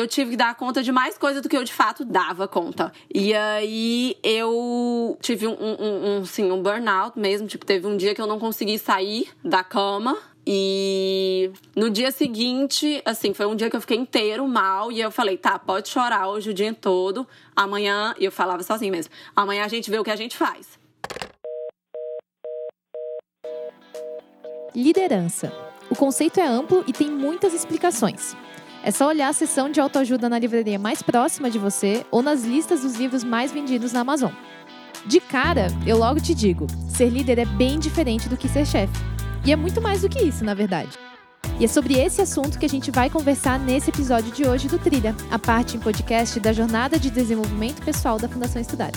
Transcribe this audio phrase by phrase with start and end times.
[0.00, 2.92] eu tive que dar conta de mais coisa do que eu de fato dava conta.
[3.12, 7.46] E aí eu tive um, um, um, assim, um burnout mesmo.
[7.46, 10.16] Tipo, teve um dia que eu não consegui sair da cama.
[10.46, 14.90] E no dia seguinte, assim, foi um dia que eu fiquei inteiro mal.
[14.90, 17.26] E eu falei, tá, pode chorar hoje o dia todo.
[17.54, 20.78] Amanhã, e eu falava sozinho mesmo, amanhã a gente vê o que a gente faz.
[24.74, 25.52] Liderança.
[25.90, 28.36] O conceito é amplo e tem muitas explicações.
[28.82, 32.44] É só olhar a seção de autoajuda na livraria mais próxima de você ou nas
[32.44, 34.32] listas dos livros mais vendidos na Amazon.
[35.04, 38.92] De cara, eu logo te digo: ser líder é bem diferente do que ser chefe.
[39.44, 40.90] E é muito mais do que isso, na verdade.
[41.58, 44.78] E é sobre esse assunto que a gente vai conversar nesse episódio de hoje do
[44.78, 48.92] Trilha, a parte em podcast da jornada de desenvolvimento pessoal da Fundação Estudar.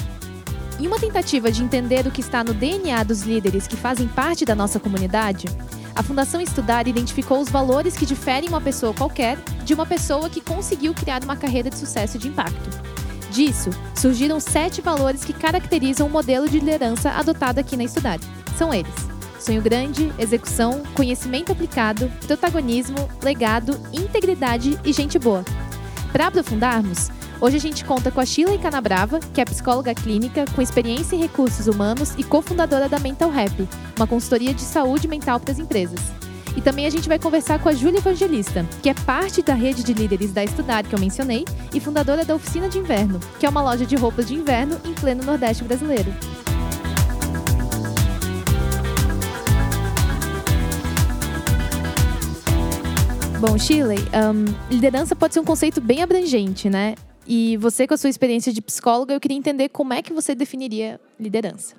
[0.79, 4.45] Em uma tentativa de entender o que está no DNA dos líderes que fazem parte
[4.45, 5.47] da nossa comunidade,
[5.95, 10.41] a Fundação Estudar identificou os valores que diferem uma pessoa qualquer de uma pessoa que
[10.41, 12.69] conseguiu criar uma carreira de sucesso e de impacto.
[13.29, 18.19] Disso, surgiram sete valores que caracterizam o modelo de liderança adotado aqui na Estudar.
[18.57, 18.93] São eles:
[19.39, 25.43] sonho grande, execução, conhecimento aplicado, protagonismo, legado, integridade e gente boa.
[26.11, 27.09] Para aprofundarmos,
[27.41, 31.19] Hoje a gente conta com a Sheila Canabrava, que é psicóloga clínica com experiência em
[31.19, 33.67] recursos humanos e cofundadora da Mental Rap,
[33.97, 35.99] uma consultoria de saúde mental para as empresas.
[36.55, 39.83] E também a gente vai conversar com a Júlia Evangelista, que é parte da rede
[39.83, 43.49] de líderes da Estudar que eu mencionei e fundadora da Oficina de Inverno, que é
[43.49, 46.13] uma loja de roupas de inverno em pleno Nordeste brasileiro.
[53.39, 56.95] Bom, Shirley, um, liderança pode ser um conceito bem abrangente, né?
[57.25, 60.35] E você, com a sua experiência de psicóloga, eu queria entender como é que você
[60.35, 61.75] definiria liderança.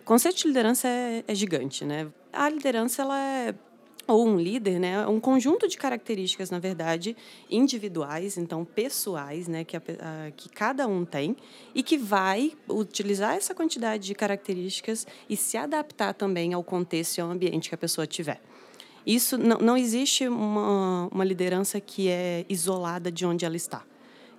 [0.00, 2.08] O conceito de liderança é, é gigante, né?
[2.32, 3.54] A liderança, ela é
[4.06, 7.16] ou um líder, né, é um conjunto de características, na verdade,
[7.50, 11.36] individuais, então pessoais, né, que, a, a, que cada um tem
[11.74, 17.20] e que vai utilizar essa quantidade de características e se adaptar também ao contexto e
[17.20, 18.40] ao ambiente que a pessoa tiver.
[19.06, 23.84] Isso não, não existe uma, uma liderança que é isolada de onde ela está.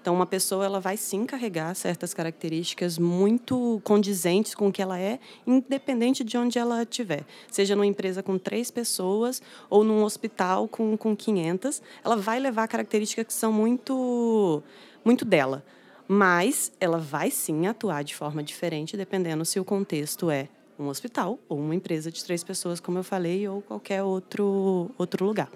[0.05, 4.99] Então, uma pessoa ela vai sim carregar certas características muito condizentes com o que ela
[4.99, 7.25] é, independente de onde ela estiver.
[7.49, 12.67] Seja numa empresa com três pessoas ou num hospital com, com 500, ela vai levar
[12.67, 14.61] características que são muito,
[15.03, 15.65] muito dela.
[16.07, 21.39] Mas ela vai sim atuar de forma diferente, dependendo se o contexto é um hospital
[21.49, 25.49] ou uma empresa de três pessoas, como eu falei, ou qualquer outro, outro lugar.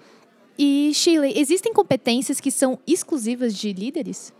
[0.58, 4.39] E, Shirley, existem competências que são exclusivas de líderes?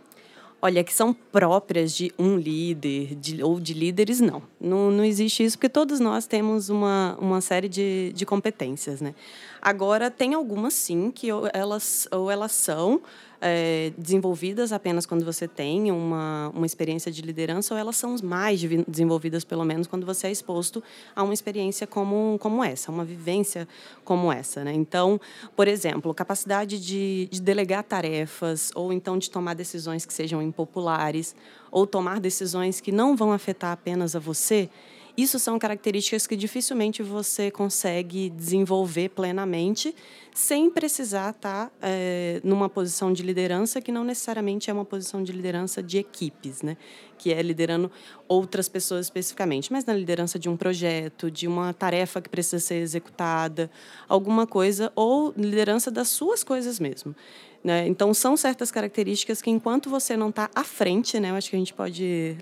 [0.61, 4.43] Olha, que são próprias de um líder de, ou de líderes, não.
[4.59, 4.91] não.
[4.91, 9.15] Não existe isso, porque todos nós temos uma, uma série de, de competências, né?
[9.59, 13.01] Agora, tem algumas, sim, que elas, ou elas são
[13.41, 18.61] é, desenvolvidas apenas quando você tem uma, uma experiência de liderança, ou elas são mais
[18.87, 20.83] desenvolvidas, pelo menos, quando você é exposto
[21.15, 23.67] a uma experiência como, como essa, uma vivência
[24.05, 24.63] como essa.
[24.63, 24.73] Né?
[24.73, 25.19] Então,
[25.55, 31.35] por exemplo, capacidade de, de delegar tarefas, ou então de tomar decisões que sejam impopulares,
[31.71, 34.69] ou tomar decisões que não vão afetar apenas a você
[35.17, 39.93] isso são características que dificilmente você consegue desenvolver plenamente
[40.33, 45.31] sem precisar estar é, numa posição de liderança que não necessariamente é uma posição de
[45.31, 46.77] liderança de equipes, né?
[47.17, 47.91] que é liderando
[48.27, 52.75] outras pessoas especificamente, mas na liderança de um projeto, de uma tarefa que precisa ser
[52.75, 53.69] executada,
[54.07, 57.15] alguma coisa, ou liderança das suas coisas mesmo.
[57.63, 57.87] Né?
[57.87, 61.55] Então, são certas características que, enquanto você não está à frente, né, eu acho que
[61.55, 62.37] a gente pode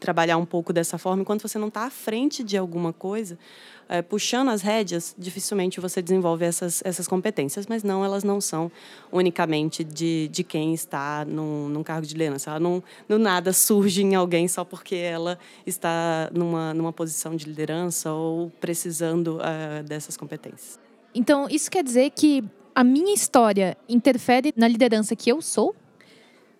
[0.00, 3.38] trabalhar um pouco dessa forma, enquanto você não está à frente de alguma coisa,
[3.88, 8.70] é, puxando as rédeas, dificilmente você desenvolve essas, essas competências, mas não, elas não são
[9.12, 12.50] unicamente de, de quem está num, num cargo de liderança.
[12.50, 17.46] Ela não, no nada surge em alguém só porque ela está numa, numa posição de
[17.46, 20.78] liderança ou precisando uh, dessas competências.
[21.14, 22.42] Então, isso quer dizer que
[22.74, 25.74] a minha história interfere na liderança que eu sou?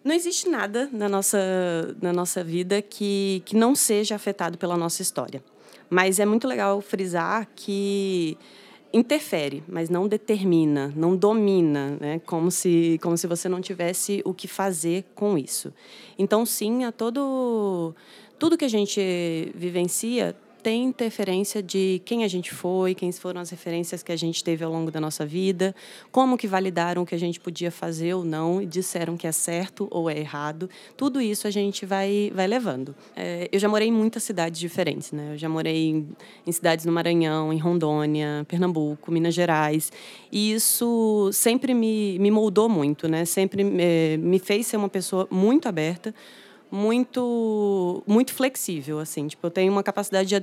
[0.05, 1.39] Não existe nada na nossa,
[2.03, 5.43] na nossa vida que, que não seja afetado pela nossa história.
[5.89, 8.37] Mas é muito legal frisar que
[8.93, 12.21] interfere, mas não determina, não domina, né?
[12.27, 15.73] como, se, como se você não tivesse o que fazer com isso.
[16.19, 17.95] Então, sim, a todo,
[18.39, 19.01] tudo que a gente
[19.55, 24.43] vivencia tem interferência de quem a gente foi, quem foram as referências que a gente
[24.43, 25.75] teve ao longo da nossa vida,
[26.11, 29.33] como que validaram o que a gente podia fazer ou não e disseram que é
[29.33, 30.71] certo ou é errado.
[30.97, 32.97] Tudo isso a gente vai, vai levando.
[33.15, 35.35] É, eu já morei em muitas cidades diferentes, né?
[35.35, 36.09] Eu já morei em,
[36.47, 39.93] em cidades no Maranhão, em Rondônia, Pernambuco, Minas Gerais.
[40.33, 43.27] E isso sempre me, me moldou muito, né?
[43.27, 46.15] Sempre é, me fez ser uma pessoa muito aberta,
[46.75, 49.29] muito muito flexível assim.
[49.29, 50.35] Tipo eu tenho uma capacidade de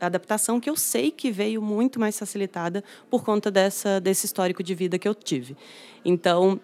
[0.00, 4.74] adaptação que eu sei que veio muito mais facilitada por conta dessa desse histórico de
[4.74, 5.56] vida que eu tive.
[6.04, 6.60] Então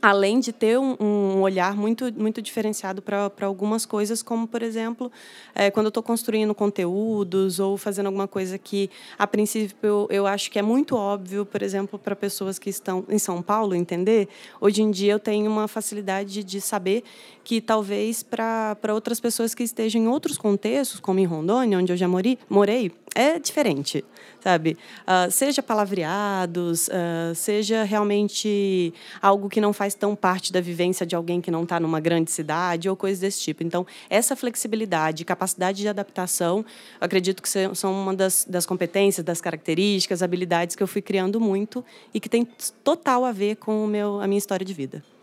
[0.00, 5.10] além de ter um, um, olhar muito, muito diferenciado para algumas coisas, como, por exemplo,
[5.54, 10.26] é, quando eu estou construindo conteúdos ou fazendo alguma coisa que, a princípio, eu, eu
[10.26, 14.28] acho que é muito óbvio, por exemplo, para pessoas que estão em São Paulo entender,
[14.60, 17.02] hoje em dia eu tenho uma facilidade de saber
[17.46, 21.96] que talvez para outras pessoas que estejam em outros contextos, como em Rondônia, onde eu
[21.96, 24.04] já morei, morei é diferente,
[24.40, 24.76] sabe?
[25.02, 31.14] Uh, seja palavreados, uh, seja realmente algo que não faz tão parte da vivência de
[31.14, 33.62] alguém que não está numa grande cidade ou coisas desse tipo.
[33.62, 36.64] Então, essa flexibilidade, capacidade de adaptação,
[37.00, 41.84] acredito que são uma das, das competências, das características, habilidades que eu fui criando muito
[42.12, 42.44] e que tem
[42.82, 45.15] total a ver com o meu, a minha história de vida.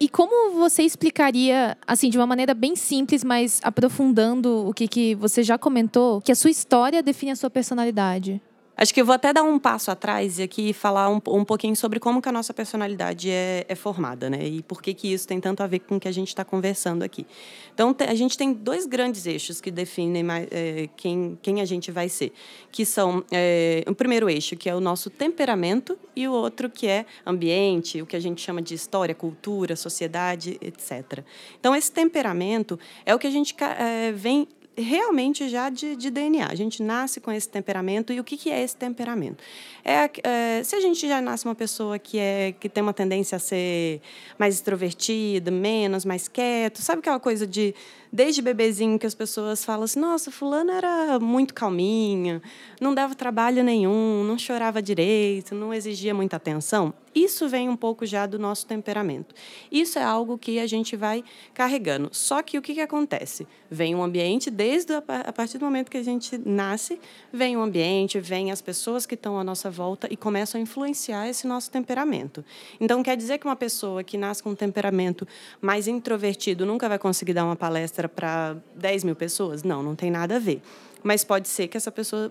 [0.00, 5.14] E como você explicaria, assim, de uma maneira bem simples, mas aprofundando o que, que
[5.16, 8.40] você já comentou, que a sua história define a sua personalidade?
[8.80, 11.74] Acho que eu vou até dar um passo atrás e aqui falar um, um pouquinho
[11.74, 14.46] sobre como que a nossa personalidade é, é formada, né?
[14.46, 16.44] E por que que isso tem tanto a ver com o que a gente está
[16.44, 17.26] conversando aqui.
[17.74, 22.08] Então, a gente tem dois grandes eixos que definem é, quem, quem a gente vai
[22.08, 22.32] ser,
[22.70, 26.86] que são é, o primeiro eixo, que é o nosso temperamento, e o outro que
[26.86, 31.24] é ambiente, o que a gente chama de história, cultura, sociedade, etc.
[31.58, 34.46] Então, esse temperamento é o que a gente é, vem
[34.78, 36.46] realmente já de, de, DNA.
[36.46, 38.12] A gente nasce com esse temperamento.
[38.12, 39.42] E o que, que é esse temperamento?
[39.84, 43.36] É, é, se a gente já nasce uma pessoa que, é, que tem uma tendência
[43.36, 44.00] a ser
[44.38, 47.74] mais extrovertida, menos, mais quieto, sabe aquela coisa de
[48.12, 52.42] desde bebezinho que as pessoas falam assim: nossa, fulano era muito calminha,
[52.80, 56.94] não dava trabalho nenhum, não chorava direito, não exigia muita atenção.
[57.14, 59.34] Isso vem um pouco já do nosso temperamento.
[59.72, 62.10] Isso é algo que a gente vai carregando.
[62.12, 63.46] Só que o que, que acontece?
[63.68, 67.00] Vem um ambiente, desde a, a partir do momento que a gente nasce,
[67.32, 70.62] vem o um ambiente, vem as pessoas que estão à nossa volta e começam a
[70.62, 72.44] influenciar esse nosso temperamento.
[72.78, 75.26] Então, quer dizer que uma pessoa que nasce com um temperamento
[75.60, 79.62] mais introvertido nunca vai conseguir dar uma palestra para 10 mil pessoas?
[79.62, 80.60] Não, não tem nada a ver.
[81.02, 82.30] Mas pode ser que essa pessoa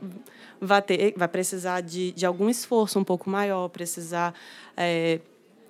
[0.61, 4.33] vá, ter, vai precisar de, de algum esforço um pouco maior, precisar.
[4.75, 5.19] É,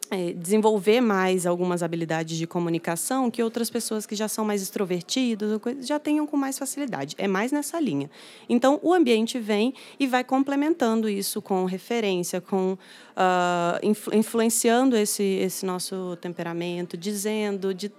[0.10, 5.60] é, desenvolver mais algumas habilidades de comunicação que outras pessoas que já são mais extrovertidas
[5.82, 7.16] já tenham com mais facilidade.
[7.18, 8.10] É mais nessa linha.
[8.48, 15.24] Então, o ambiente vem e vai complementando isso com referência, com uh, influ influenciando esse,
[15.24, 17.92] esse nosso temperamento, dizendo de,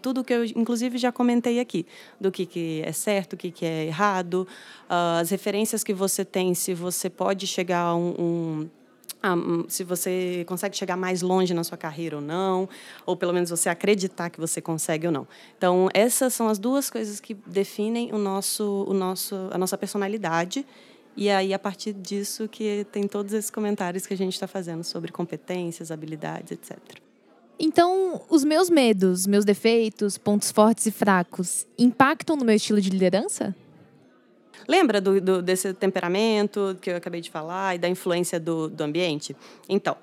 [0.00, 1.86] tudo que eu, inclusive, já comentei aqui,
[2.20, 4.46] do que, que é certo, o que, que é errado,
[4.84, 8.70] uh, as referências que você tem, se você pode chegar a um, um
[9.22, 12.68] ah, hum, se você consegue chegar mais longe na sua carreira ou não,
[13.04, 15.26] ou pelo menos você acreditar que você consegue ou não.
[15.56, 20.66] Então, essas são as duas coisas que definem o nosso, o nosso, a nossa personalidade.
[21.16, 24.82] E aí, a partir disso, que tem todos esses comentários que a gente está fazendo
[24.84, 26.78] sobre competências, habilidades, etc.
[27.58, 32.88] Então, os meus medos, meus defeitos, pontos fortes e fracos impactam no meu estilo de
[32.88, 33.54] liderança?
[34.68, 38.82] Lembra do, do, desse temperamento que eu acabei de falar e da influência do, do
[38.82, 39.36] ambiente?
[39.68, 39.96] Então,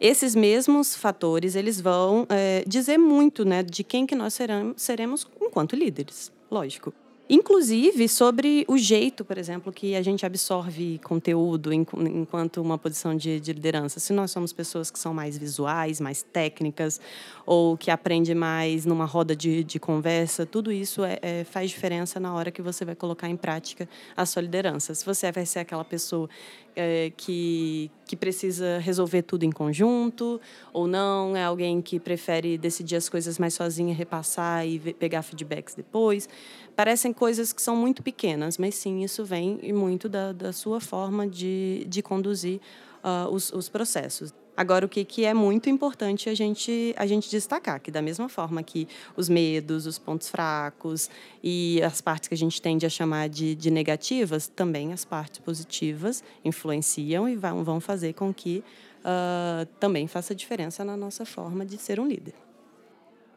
[0.00, 5.26] esses mesmos fatores eles vão é, dizer muito né, de quem que nós seremos, seremos
[5.40, 6.92] enquanto líderes, lógico.
[7.28, 13.40] Inclusive sobre o jeito, por exemplo, que a gente absorve conteúdo enquanto uma posição de,
[13.40, 13.98] de, liderança.
[13.98, 17.00] Se nós somos pessoas que são mais visuais, mais técnicas,
[17.46, 22.20] ou que aprendem mais numa roda de, de conversa, tudo isso é, é, faz diferença
[22.20, 24.94] na hora que você vai colocar em prática a sua liderança.
[24.94, 26.28] Se você vai ser aquela pessoa
[26.76, 30.40] é, que, que precisa resolver tudo em conjunto,
[30.72, 35.74] ou não, é alguém que prefere decidir as coisas mais sozinha, repassar e pegar feedbacks
[35.74, 36.28] depois.
[36.76, 41.26] Parecem coisas que são muito pequenas, mas sim, isso vem muito da, da sua forma
[41.26, 42.60] de, de conduzir
[43.04, 44.32] uh, os, os processos.
[44.56, 48.28] Agora, o que, que é muito importante a gente, a gente destacar, que da mesma
[48.28, 51.10] forma que os medos, os pontos fracos
[51.42, 55.40] e as partes que a gente tende a chamar de, de negativas, também as partes
[55.40, 58.62] positivas influenciam e vão, vão fazer com que
[59.00, 62.34] uh, também faça diferença na nossa forma de ser um líder.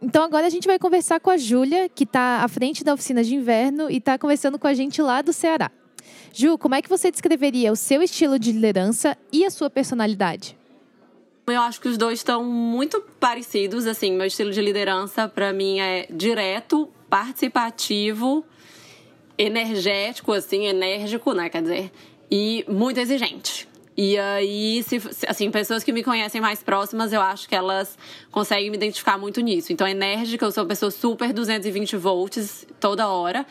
[0.01, 3.23] Então agora a gente vai conversar com a Júlia, que está à frente da oficina
[3.23, 5.71] de inverno e está conversando com a gente lá do Ceará.
[6.31, 10.55] Ju, como é que você descreveria o seu estilo de liderança e a sua personalidade?
[11.47, 15.79] Eu acho que os dois estão muito parecidos, assim, meu estilo de liderança para mim
[15.79, 18.45] é direto, participativo,
[19.37, 21.91] energético, assim, enérgico, né, quer dizer,
[22.29, 23.67] e muito exigente.
[23.99, 27.97] E aí, se, assim, pessoas que me conhecem mais próximas, eu acho que elas
[28.29, 29.73] conseguem me identificar muito nisso.
[29.73, 33.43] Então, enérgica, eu sou uma pessoa super 220 volts toda hora.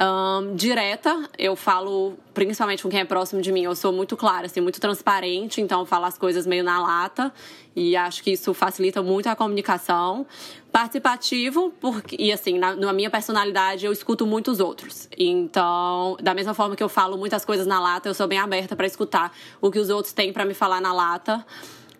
[0.00, 4.46] Um, direta, eu falo principalmente com quem é próximo de mim, eu sou muito clara,
[4.46, 7.32] assim, muito transparente, então eu falo as coisas meio na lata
[7.74, 10.24] e acho que isso facilita muito a comunicação.
[10.70, 15.08] Participativo, porque, e assim, na, na minha personalidade eu escuto muitos outros.
[15.18, 18.76] Então, da mesma forma que eu falo muitas coisas na lata, eu sou bem aberta
[18.76, 21.44] para escutar o que os outros têm para me falar na lata.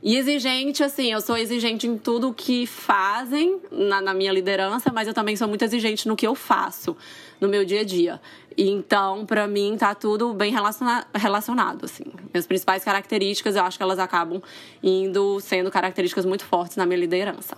[0.03, 5.09] E exigente, assim, eu sou exigente em tudo que fazem na, na, minha liderança, mas
[5.09, 6.97] eu também sou muito exigente no que eu faço
[7.41, 8.21] no meu dia a dia.
[8.57, 12.05] Então, para mim, tá tudo bem relaciona relacionado, assim.
[12.33, 14.41] Minhas principais características, eu acho que elas acabam
[14.83, 17.57] indo sendo características muito fortes na minha liderança.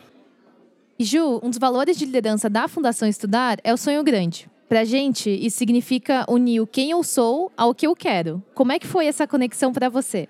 [0.99, 4.49] Ju, um dos valores de liderança da Fundação Estudar é o sonho grande.
[4.69, 8.43] Pra gente, isso significa unir o quem eu sou ao que eu quero.
[8.55, 10.29] Como é que foi essa conexão para você?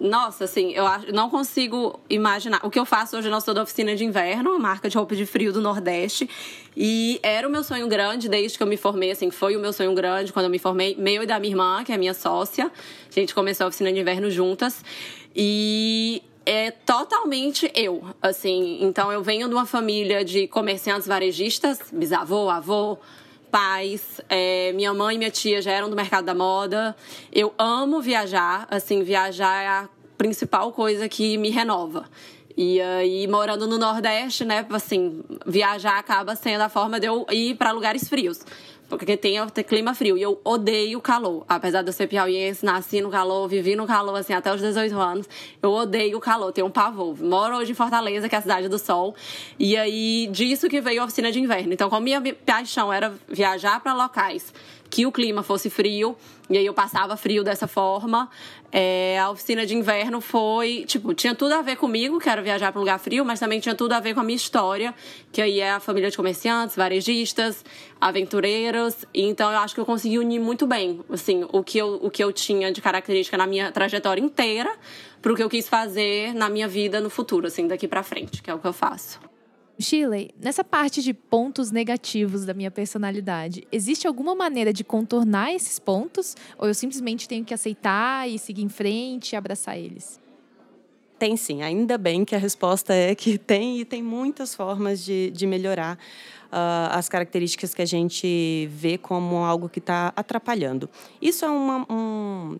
[0.00, 2.60] Nossa, assim, eu não consigo imaginar.
[2.62, 5.16] O que eu faço hoje, eu sou da oficina de inverno, uma marca de roupa
[5.16, 6.28] de frio do Nordeste.
[6.76, 9.72] E era o meu sonho grande desde que eu me formei, assim, foi o meu
[9.72, 12.70] sonho grande quando eu me formei, meu e da minha irmã, que é minha sócia.
[13.10, 14.84] A gente começou a oficina de inverno juntas.
[15.34, 18.78] E é totalmente eu, assim.
[18.80, 22.98] Então eu venho de uma família de comerciantes varejistas, bisavô, avô,
[23.50, 26.96] pais, é, minha mãe e minha tia já eram do mercado da moda.
[27.32, 32.04] Eu amo viajar, assim, viajar é a principal coisa que me renova.
[32.56, 37.54] E aí, morando no Nordeste, né, assim, viajar acaba sendo a forma de eu ir
[37.56, 38.40] para lugares frios
[38.88, 40.16] porque tem, tem clima frio.
[40.16, 41.44] E eu odeio calor.
[41.48, 44.98] Apesar de eu ser piauiense, nasci no calor, vivi no calor, assim, até os 18
[44.98, 45.28] anos.
[45.62, 47.16] Eu odeio o calor, tenho um pavor.
[47.20, 49.14] Moro hoje em Fortaleza, que é a cidade do sol.
[49.58, 51.72] E aí, disso que veio a oficina de inverno.
[51.72, 54.52] Então, como minha paixão era viajar para locais
[54.90, 56.16] que o clima fosse frio,
[56.48, 58.30] e aí eu passava frio dessa forma.
[58.70, 62.70] É, a oficina de inverno foi, tipo, tinha tudo a ver comigo, que era viajar
[62.70, 64.94] para um lugar frio, mas também tinha tudo a ver com a minha história,
[65.32, 67.64] que aí é a família de comerciantes, varejistas,
[67.98, 69.06] aventureiros.
[69.14, 72.22] Então eu acho que eu consegui unir muito bem, assim, o que eu, o que
[72.22, 74.70] eu tinha de característica na minha trajetória inteira
[75.22, 78.42] para o que eu quis fazer na minha vida no futuro, assim, daqui para frente,
[78.42, 79.27] que é o que eu faço.
[79.80, 85.78] Shirley, nessa parte de pontos negativos da minha personalidade, existe alguma maneira de contornar esses
[85.78, 86.34] pontos?
[86.58, 90.20] Ou eu simplesmente tenho que aceitar e seguir em frente e abraçar eles?
[91.16, 95.30] Tem sim, ainda bem que a resposta é que tem e tem muitas formas de,
[95.30, 95.96] de melhorar
[96.46, 100.90] uh, as características que a gente vê como algo que está atrapalhando.
[101.22, 102.58] Isso é uma, um,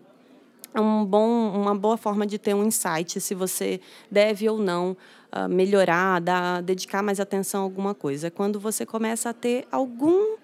[0.73, 4.95] é um bom, uma boa forma de ter um insight se você deve ou não
[5.31, 8.27] uh, melhorar, dar, dedicar mais atenção a alguma coisa.
[8.27, 10.37] É quando você começa a ter algum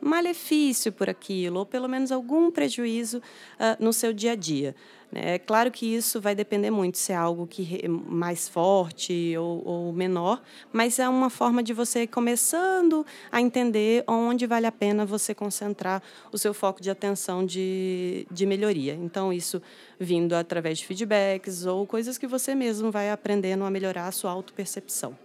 [0.00, 4.74] malefício por aquilo, ou pelo menos algum prejuízo uh, no seu dia a dia.
[5.10, 5.34] Né?
[5.34, 9.66] É claro que isso vai depender muito se é algo que é mais forte ou,
[9.66, 15.06] ou, menor, mas é uma forma de você começando a entender onde vale a pena
[15.06, 18.94] você concentrar o seu foco de atenção de, de melhoria.
[18.94, 19.62] Então, isso
[19.98, 24.30] vindo através de feedbacks ou coisas que você mesmo vai aprendendo a melhorar a sua
[24.30, 25.16] autopercepção.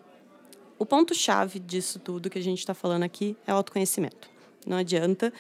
[0.80, 4.33] O ponto-chave disso tudo que a gente está falando aqui é o autoconhecimento.
[4.66, 5.32] Não adianta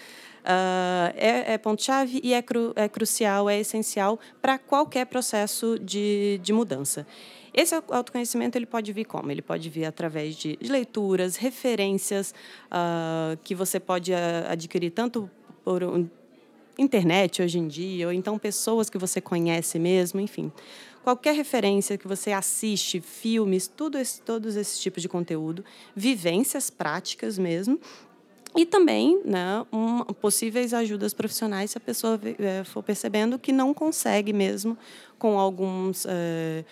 [0.43, 6.37] Uh, é, é ponto-chave e é, cru, é crucial, é essencial para qualquer processo de,
[6.43, 7.07] de mudança.
[7.53, 9.31] Esse autoconhecimento ele pode vir como?
[9.31, 12.33] Ele pode vir através de, leituras, referências
[12.65, 14.15] uh, que você pode uh,
[14.49, 15.31] adquirir tanto
[15.63, 15.81] por
[16.77, 20.51] internet hoje em dia, ou então pessoas que você conhece mesmo, enfim.
[21.03, 25.63] Qualquer referência que você assiste, filmes, tudo esse, todos esses tipos de conteúdo,
[25.95, 27.79] vivências práticas mesmo,
[28.55, 33.73] e também né, um, possíveis ajudas profissionais se a pessoa é, for percebendo que não
[33.73, 34.77] consegue mesmo
[35.17, 36.63] com alguns, é,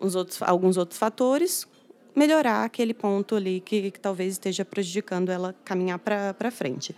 [0.00, 1.66] outros, alguns outros fatores
[2.14, 6.94] melhorar aquele ponto ali que, que talvez esteja prejudicando ela caminhar para frente.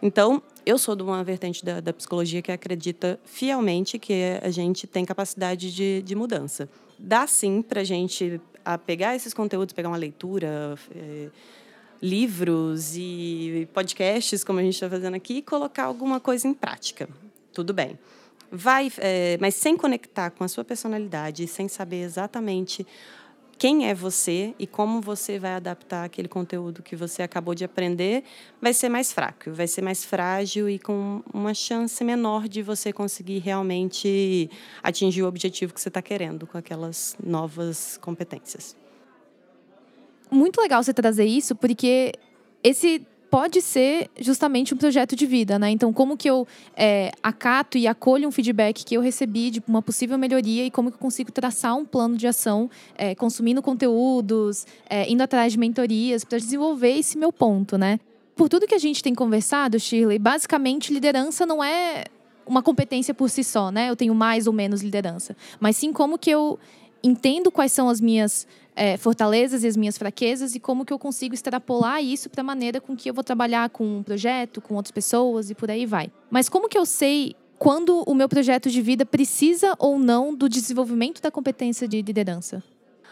[0.00, 4.86] Então, eu sou de uma vertente da, da, psicologia que acredita fielmente que a gente
[4.86, 6.68] tem capacidade de, de mudança.
[6.98, 8.40] Dá sim para a gente
[8.86, 11.28] pegar esses conteúdos, pegar uma leitura, é,
[12.00, 17.08] livros e podcasts, como a gente está fazendo aqui, e colocar alguma coisa em prática.
[17.52, 17.98] Tudo bem.
[18.50, 22.86] Vai, é, mas sem conectar com a sua personalidade, sem saber exatamente
[23.58, 28.22] quem é você e como você vai adaptar aquele conteúdo que você acabou de aprender,
[28.62, 32.92] vai ser mais fraco, vai ser mais frágil e com uma chance menor de você
[32.92, 34.48] conseguir realmente
[34.80, 38.76] atingir o objetivo que você está querendo com aquelas novas competências.
[40.30, 42.12] Muito legal você trazer isso, porque
[42.62, 45.70] esse pode ser justamente um projeto de vida, né?
[45.70, 49.82] Então, como que eu é, acato e acolho um feedback que eu recebi de uma
[49.82, 54.66] possível melhoria e como que eu consigo traçar um plano de ação, é, consumindo conteúdos,
[54.88, 58.00] é, indo atrás de mentorias para desenvolver esse meu ponto, né?
[58.34, 62.04] Por tudo que a gente tem conversado, Shirley, basicamente liderança não é
[62.46, 63.90] uma competência por si só, né?
[63.90, 66.58] Eu tenho mais ou menos liderança, mas sim como que eu
[67.02, 68.46] entendo quais são as minhas
[68.78, 72.44] é, fortalezas e as minhas fraquezas e como que eu consigo extrapolar isso para a
[72.44, 75.84] maneira com que eu vou trabalhar com um projeto, com outras pessoas e por aí
[75.84, 76.12] vai.
[76.30, 80.48] Mas como que eu sei quando o meu projeto de vida precisa ou não do
[80.48, 82.62] desenvolvimento da competência de liderança?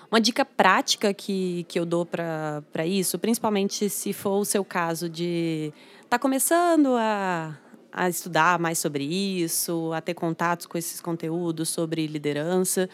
[0.08, 5.08] Uma dica prática que, que eu dou para isso, principalmente se for o seu caso
[5.08, 7.58] de estar tá começando a,
[7.92, 12.88] a estudar mais sobre isso, a ter contatos com esses conteúdos sobre liderança,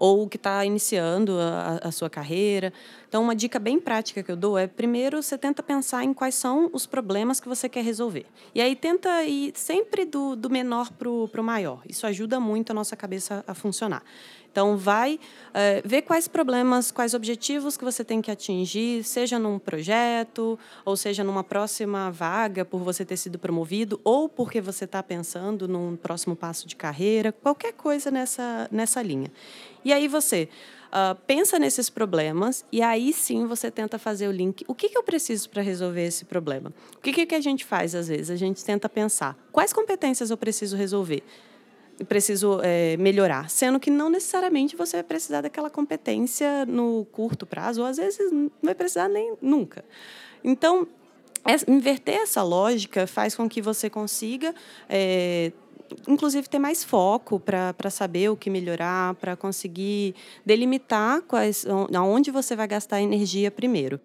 [0.00, 2.72] ou que está iniciando a, a, sua carreira.
[3.06, 6.34] Então, uma dica bem prática que eu dou é: primeiro, você tenta pensar em quais
[6.34, 8.24] são os problemas que você quer resolver.
[8.54, 11.82] E aí, tenta ir sempre do, do menor para o maior.
[11.86, 14.02] Isso ajuda muito a nossa cabeça a funcionar.
[14.50, 15.20] Então, vai
[15.54, 20.96] é, ver quais problemas, quais objetivos que você tem que atingir, seja num projeto, ou
[20.96, 25.94] seja numa próxima vaga por você ter sido promovido, ou porque você está pensando num
[25.94, 29.30] próximo passo de carreira, qualquer coisa nessa, nessa linha.
[29.84, 30.48] E aí você
[30.90, 34.64] uh, pensa nesses problemas e aí sim você tenta fazer o link.
[34.66, 36.72] O que, que eu preciso para resolver esse problema?
[36.96, 38.30] O que, que a gente faz às vezes?
[38.30, 41.22] A gente tenta pensar quais competências eu preciso resolver
[42.04, 47.82] preciso é, melhorar, sendo que não necessariamente você vai precisar daquela competência no curto prazo,
[47.82, 49.84] ou às vezes não vai precisar nem nunca.
[50.42, 50.86] Então,
[51.68, 54.54] inverter essa lógica faz com que você consiga
[54.88, 55.52] é,
[56.08, 62.54] inclusive ter mais foco para saber o que melhorar, para conseguir delimitar quais, aonde você
[62.56, 64.00] vai gastar energia primeiro.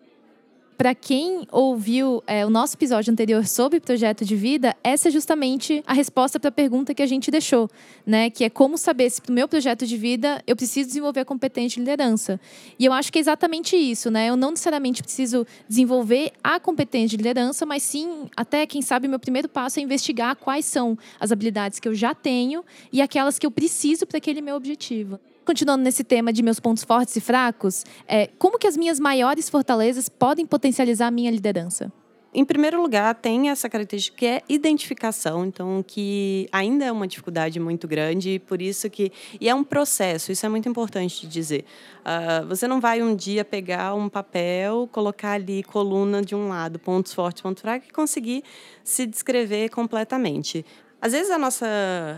[0.78, 5.82] Para quem ouviu é, o nosso episódio anterior sobre projeto de vida, essa é justamente
[5.88, 7.70] a resposta para a pergunta que a gente deixou,
[8.06, 8.30] né?
[8.30, 11.26] Que é como saber se para o meu projeto de vida eu preciso desenvolver a
[11.26, 12.42] competência de liderança.
[12.78, 14.28] E eu acho que é exatamente isso, né?
[14.28, 19.20] Eu não necessariamente preciso desenvolver a competência de liderança, mas sim, até quem sabe, meu
[19.20, 23.46] primeiro passo é investigar quais são as habilidades que eu já tenho e aquelas que
[23.46, 27.86] eu preciso para aquele meu objetivo continuando nesse tema de meus pontos fortes e fracos,
[28.08, 31.92] é, como que as minhas maiores fortalezas podem potencializar a minha liderança?
[32.38, 37.62] Em primeiro lugar, tem essa característica que é identificação, então que ainda é uma dificuldade
[37.62, 40.34] muito grande, por isso que e é um processo.
[40.34, 41.64] Isso é muito importante de dizer.
[42.02, 46.78] Uh, você não vai um dia pegar um papel, colocar ali coluna de um lado,
[46.78, 48.44] pontos fortes, pontos fracos, e conseguir
[48.84, 50.66] se descrever completamente.
[51.02, 51.66] Às vezes a nossa,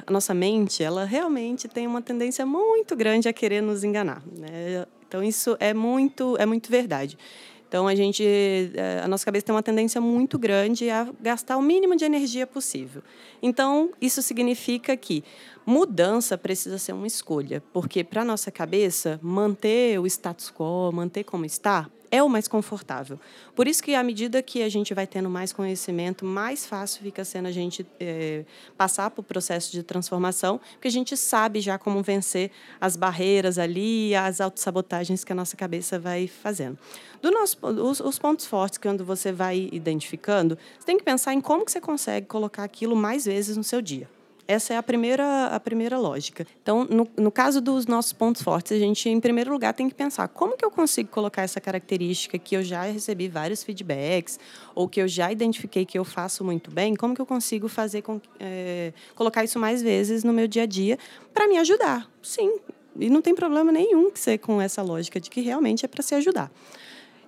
[0.06, 4.22] a nossa mente, ela realmente tem uma tendência muito grande a querer nos enganar.
[4.26, 4.86] Né?
[5.08, 7.18] Então isso é muito, é muito verdade.
[7.68, 11.62] Então a gente, eh, a nossa cabeça tem uma tendência muito grande a gastar o
[11.62, 13.04] mínimo de energia possível.
[13.42, 15.22] Então isso significa que
[15.66, 21.44] mudança precisa ser uma escolha, porque para nossa cabeça manter o status quo, manter como
[21.44, 23.20] está, é o mais confortável.
[23.56, 27.24] Por isso que, à medida que a gente vai tendo mais conhecimento, mais fácil fica
[27.26, 28.46] sendo a gente é,
[28.78, 34.16] passar por processo de transformação, porque a gente sabe já como vencer as barreiras ali,
[34.16, 36.78] as autossabotagens que a nossa cabeça vai fazendo.
[37.22, 41.42] Do nosso, os, os pontos fortes, quando você vai identificando, você tem que pensar em
[41.42, 44.17] como que você consegue colocar aquilo mais vezes no seu dia.
[44.48, 46.48] Essa é a primeira, a primeira lógica.
[46.62, 49.96] Então, no, no caso dos nossos pontos fortes, a gente, em primeiro lugar, tem que
[49.96, 54.40] pensar como que eu consigo colocar essa característica que eu já recebi vários feedbacks
[54.74, 58.02] ou que eu já identifiquei que eu faço muito bem, como que eu consigo fazer
[58.04, 60.98] com, é, colocar isso mais vezes no meu dia a dia
[61.34, 62.10] para me ajudar?
[62.24, 62.58] Sim,
[62.98, 66.02] e não tem problema nenhum que ser com essa lógica de que realmente é para
[66.02, 66.50] se ajudar.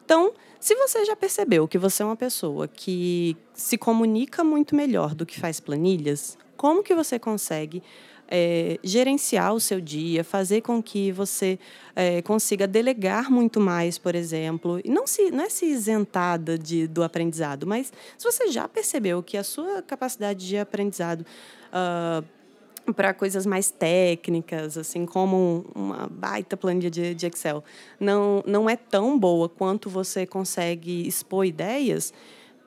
[0.05, 5.13] Então, se você já percebeu que você é uma pessoa que se comunica muito melhor
[5.13, 7.81] do que faz planilhas, como que você consegue
[8.27, 11.57] é, gerenciar o seu dia, fazer com que você
[11.95, 16.85] é, consiga delegar muito mais, por exemplo, e não, se, não é se isentada de,
[16.85, 21.25] do aprendizado, mas se você já percebeu que a sua capacidade de aprendizado
[21.71, 27.63] uh, para coisas mais técnicas, assim como uma baita planilha de, de Excel,
[27.97, 32.13] não, não é tão boa quanto você consegue expor ideias,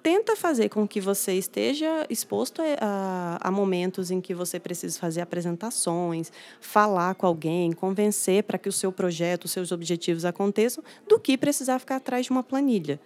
[0.03, 5.21] tenta fazer com que você esteja exposto a, a, momentos em que você precisa fazer
[5.21, 11.21] apresentações, falar com alguém, convencer para que o seu projeto, os seus objetivos aconteçam, do
[11.21, 13.01] que precisar ficar atrás de uma planilha.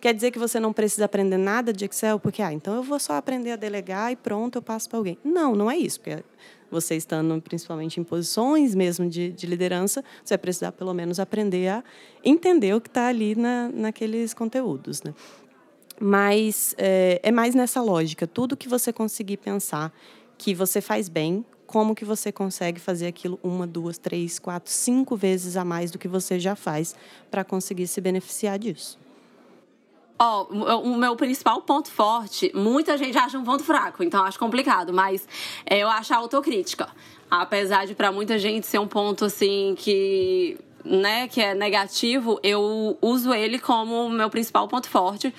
[0.00, 3.00] Quer dizer que você não precisa aprender nada de Excel, porque, ah, então eu vou
[3.00, 5.18] só aprender a delegar e pronto, eu passo para alguém.
[5.24, 6.22] Não, não é isso, porque
[6.70, 11.66] você estando principalmente em posições mesmo de, de liderança, você vai precisar pelo menos aprender
[11.66, 11.82] a
[12.24, 15.02] entender o que está ali na, naqueles conteúdos.
[15.02, 15.12] Né?
[16.00, 18.26] Mas é, é mais nessa lógica.
[18.26, 19.92] Tudo que você conseguir pensar
[20.36, 25.16] que você faz bem, como que você consegue fazer aquilo uma, duas, três, quatro, cinco
[25.16, 26.94] vezes a mais do que você já faz
[27.30, 28.98] para conseguir se beneficiar disso.
[30.18, 34.38] Ó, oh, o meu principal ponto forte, muita gente acha um ponto fraco, então acho
[34.38, 35.28] complicado, mas
[35.64, 36.88] é, eu acho a autocrítica.
[37.30, 42.96] Apesar de para muita gente ser um ponto assim que né, que é negativo, eu
[43.02, 45.32] uso ele como meu principal ponto forte.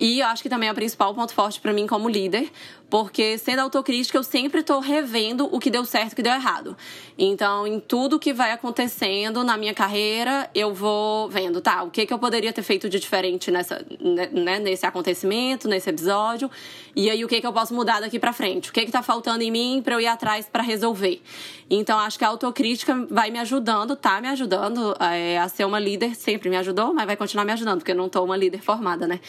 [0.00, 2.50] E eu acho que também é o principal ponto forte para mim como líder,
[2.88, 6.32] porque sendo autocrítica, eu sempre estou revendo o que deu certo e o que deu
[6.32, 6.76] errado.
[7.18, 12.06] Então, em tudo que vai acontecendo na minha carreira, eu vou vendo, tá, o que,
[12.06, 16.48] que eu poderia ter feito de diferente nessa, né, né nesse acontecimento, nesse episódio,
[16.94, 19.42] e aí o que, que eu posso mudar daqui para frente, o que está faltando
[19.42, 21.20] em mim para eu ir atrás para resolver.
[21.68, 25.78] Então, acho que a autocrítica vai me ajudando, tá me ajudando é, a ser uma
[25.78, 28.62] líder, sempre me ajudou, mas vai continuar me ajudando, porque eu não estou uma líder
[28.62, 29.20] formada, né?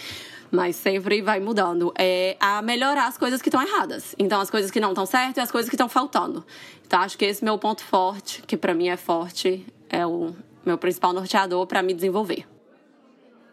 [0.51, 4.15] Mas sempre vai mudando, é a melhorar as coisas que estão erradas.
[4.17, 6.45] Então, as coisas que não estão certas e as coisas que estão faltando.
[6.85, 10.33] Então, acho que esse meu ponto forte, que para mim é forte, é o
[10.65, 12.45] meu principal norteador para me desenvolver.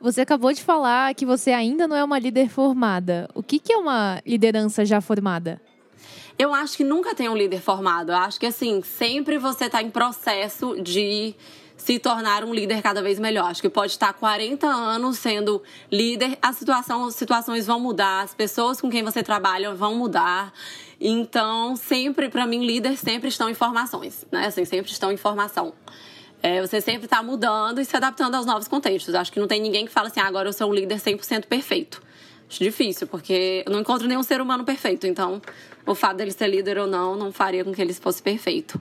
[0.00, 3.28] Você acabou de falar que você ainda não é uma líder formada.
[3.35, 5.61] O que, que é uma liderança já formada?
[6.38, 8.12] Eu acho que nunca tem um líder formado.
[8.12, 11.35] Eu acho que, assim, sempre você está em processo de
[11.87, 13.49] se tornar um líder cada vez melhor.
[13.49, 18.35] Acho que pode estar 40 anos sendo líder, a situação, as situações vão mudar, as
[18.35, 20.53] pessoas com quem você trabalha vão mudar.
[21.01, 24.46] Então, sempre, para mim, líder sempre estão em formações, né?
[24.46, 25.72] Assim, sempre estão em formação.
[26.42, 29.14] É, você sempre está mudando e se adaptando aos novos contextos.
[29.14, 31.46] Acho que não tem ninguém que fala assim, ah, agora eu sou um líder 100%
[31.46, 32.03] perfeito.
[32.49, 35.07] Acho difícil, porque eu não encontro nenhum ser humano perfeito.
[35.07, 35.40] Então,
[35.87, 38.81] o fato dele ser líder ou não, não faria com que ele fosse perfeito.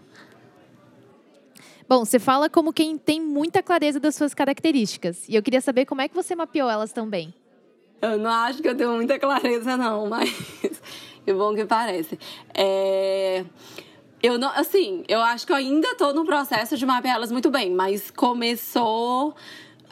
[1.88, 5.30] Bom, você fala como quem tem muita clareza das suas características.
[5.30, 7.34] E eu queria saber como é que você mapeou elas também.
[8.02, 10.32] Eu não acho que eu tenho muita clareza, não, mas
[11.24, 12.18] que bom que parece.
[12.54, 13.46] É...
[14.22, 17.52] Eu não, assim, eu acho que eu ainda estou no processo de mapear elas muito
[17.52, 19.36] bem, mas começou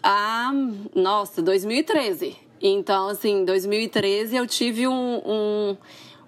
[0.01, 0.51] a,
[0.95, 2.35] nossa, 2013.
[2.59, 5.77] Então, assim, 2013 eu tive um, um,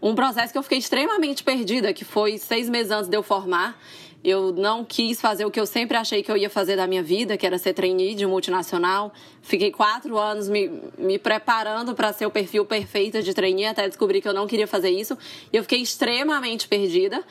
[0.01, 3.80] um processo que eu fiquei extremamente perdida, que foi seis meses antes de eu formar.
[4.27, 7.03] Eu não quis fazer o que eu sempre achei que eu ia fazer da minha
[7.03, 9.13] vida, que era ser trainee de multinacional.
[9.43, 14.21] Fiquei quatro anos me, me preparando para ser o perfil perfeito de trainee, até descobrir
[14.21, 15.15] que eu não queria fazer isso.
[15.53, 17.23] E eu fiquei extremamente perdida.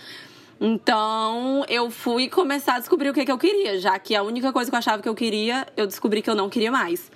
[0.61, 4.52] Então, eu fui começar a descobrir o que, que eu queria, já que a única
[4.52, 7.11] coisa que eu achava que eu queria, eu descobri que eu não queria mais.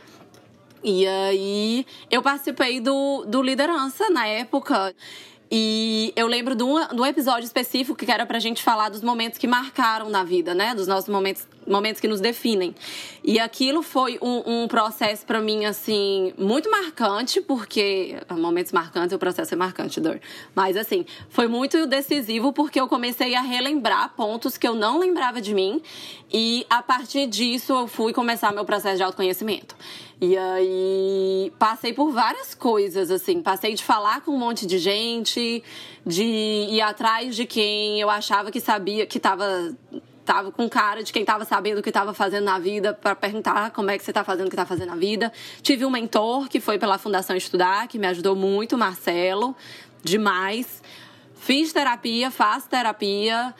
[0.83, 4.93] E aí, eu participei do, do Liderança na época.
[5.51, 9.03] E eu lembro de um, de um episódio específico que era pra gente falar dos
[9.03, 10.75] momentos que marcaram na vida, né?
[10.75, 12.75] Dos nossos momentos, momentos que nos definem.
[13.23, 18.17] E aquilo foi um, um processo para mim, assim, muito marcante, porque.
[18.31, 20.21] Momentos marcantes, o processo é marcante, dor.
[20.55, 25.41] Mas, assim, foi muito decisivo porque eu comecei a relembrar pontos que eu não lembrava
[25.41, 25.83] de mim.
[26.33, 29.75] E a partir disso eu fui começar meu processo de autoconhecimento.
[30.21, 33.41] E aí passei por várias coisas, assim.
[33.41, 35.63] Passei de falar com um monte de gente,
[36.05, 39.47] de ir atrás de quem eu achava que sabia, que tava,
[40.29, 43.71] tava com cara de quem tava sabendo o que tava fazendo na vida, para perguntar
[43.71, 45.33] como é que você tá fazendo o que tá fazendo na vida.
[45.63, 49.57] Tive um mentor que foi pela Fundação Estudar, que me ajudou muito, Marcelo,
[50.05, 50.83] demais.
[51.35, 53.55] Fiz terapia, faço terapia.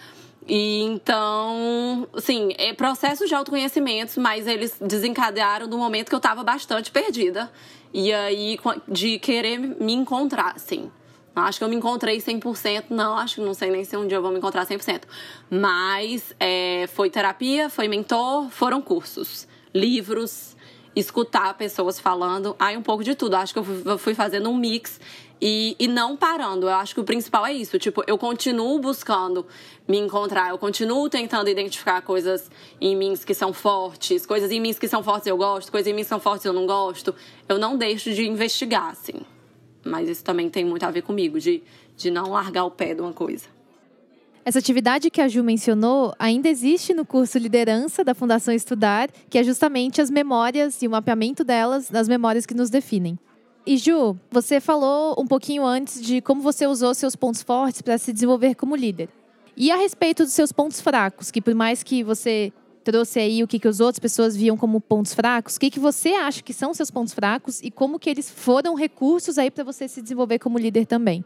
[0.47, 6.45] E então, assim, é processo de autoconhecimento, mas eles desencadearam no momento que eu tava
[6.45, 7.51] bastante perdida.
[7.95, 10.91] E aí, de querer me encontrar, assim.
[11.39, 13.17] Não acho que eu me encontrei 100%, não.
[13.17, 15.03] Acho que não sei nem se um dia eu vou me encontrar 100%.
[15.49, 20.57] Mas é, foi terapia, foi mentor, foram cursos, livros,
[20.97, 22.57] escutar pessoas falando.
[22.59, 23.37] Aí um pouco de tudo.
[23.37, 24.99] Acho que eu fui fazendo um mix
[25.41, 26.67] e, e não parando.
[26.67, 27.79] Eu acho que o principal é isso.
[27.79, 29.47] Tipo, eu continuo buscando
[29.87, 34.75] me encontrar, eu continuo tentando identificar coisas em mim que são fortes, coisas em mim
[34.75, 37.15] que são fortes eu gosto, coisas em mim que são fortes eu não gosto.
[37.49, 39.21] Eu não deixo de investigar, assim.
[39.85, 41.63] Mas isso também tem muito a ver comigo, de,
[41.97, 43.47] de não largar o pé de uma coisa.
[44.45, 49.37] Essa atividade que a Ju mencionou ainda existe no curso Liderança da Fundação Estudar, que
[49.37, 53.19] é justamente as memórias e o mapeamento delas nas memórias que nos definem.
[53.67, 57.99] E Ju, você falou um pouquinho antes de como você usou seus pontos fortes para
[57.99, 59.11] se desenvolver como líder.
[59.55, 62.51] E a respeito dos seus pontos fracos, que por mais que você
[62.85, 65.81] trouxe aí o que, que as outras pessoas viam como pontos fracos, o que, que
[65.81, 69.65] você acha que são seus pontos fracos e como que eles foram recursos aí para
[69.65, 71.25] você se desenvolver como líder também?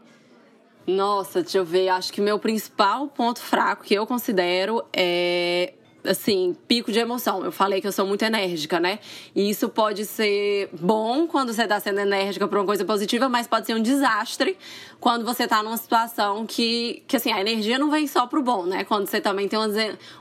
[0.85, 1.89] Nossa, deixa eu ver.
[1.89, 7.43] Acho que meu principal ponto fraco que eu considero é assim, pico de emoção.
[7.43, 8.99] Eu falei que eu sou muito enérgica, né?
[9.35, 13.47] E isso pode ser bom quando você tá sendo enérgica por uma coisa positiva, mas
[13.47, 14.57] pode ser um desastre
[14.99, 18.65] quando você tá numa situação que, que assim, a energia não vem só pro bom,
[18.65, 18.83] né?
[18.83, 19.75] Quando você também tem uns,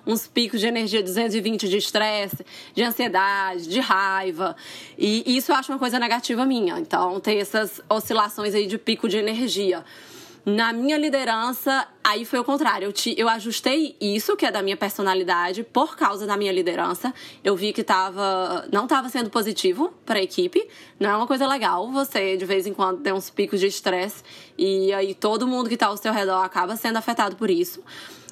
[0.07, 4.57] uns picos de energia 220 de estresse, de ansiedade, de raiva.
[4.99, 6.79] E isso eu acho uma coisa negativa minha.
[6.79, 9.85] Então, tem essas oscilações aí de pico de energia.
[10.45, 12.87] Na minha liderança, aí foi o contrário.
[12.87, 17.15] Eu, te, eu ajustei isso, que é da minha personalidade, por causa da minha liderança.
[17.45, 20.69] Eu vi que tava, não estava sendo positivo para a equipe.
[20.99, 24.25] Não é uma coisa legal você, de vez em quando, ter uns picos de estresse.
[24.59, 27.81] E aí todo mundo que está ao seu redor acaba sendo afetado por isso.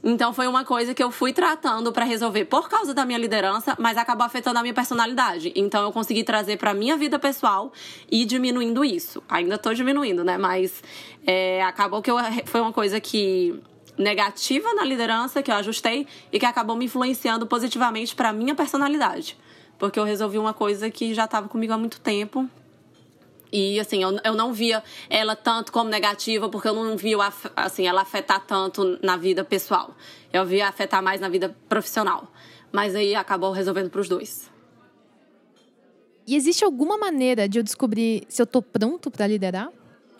[0.03, 3.77] Então foi uma coisa que eu fui tratando para resolver por causa da minha liderança,
[3.79, 5.53] mas acabou afetando a minha personalidade.
[5.55, 7.73] Então eu consegui trazer para minha vida pessoal
[8.11, 9.23] e diminuindo isso.
[9.29, 10.39] Ainda tô diminuindo, né?
[10.39, 10.83] Mas
[11.27, 13.61] é, acabou que eu, foi uma coisa que
[13.99, 19.37] negativa na liderança que eu ajustei e que acabou me influenciando positivamente para minha personalidade.
[19.79, 22.49] Porque eu resolvi uma coisa que já estava comigo há muito tempo
[23.53, 27.17] e assim, eu, eu não via ela tanto como negativa, porque eu não via
[27.57, 29.95] assim, ela afetar tanto na vida pessoal.
[30.33, 32.31] Eu via afetar mais na vida profissional.
[32.73, 34.51] Mas aí acabou resolvendo para os dois.
[36.27, 39.69] E existe alguma maneira de eu descobrir se eu tô pronto para liderar?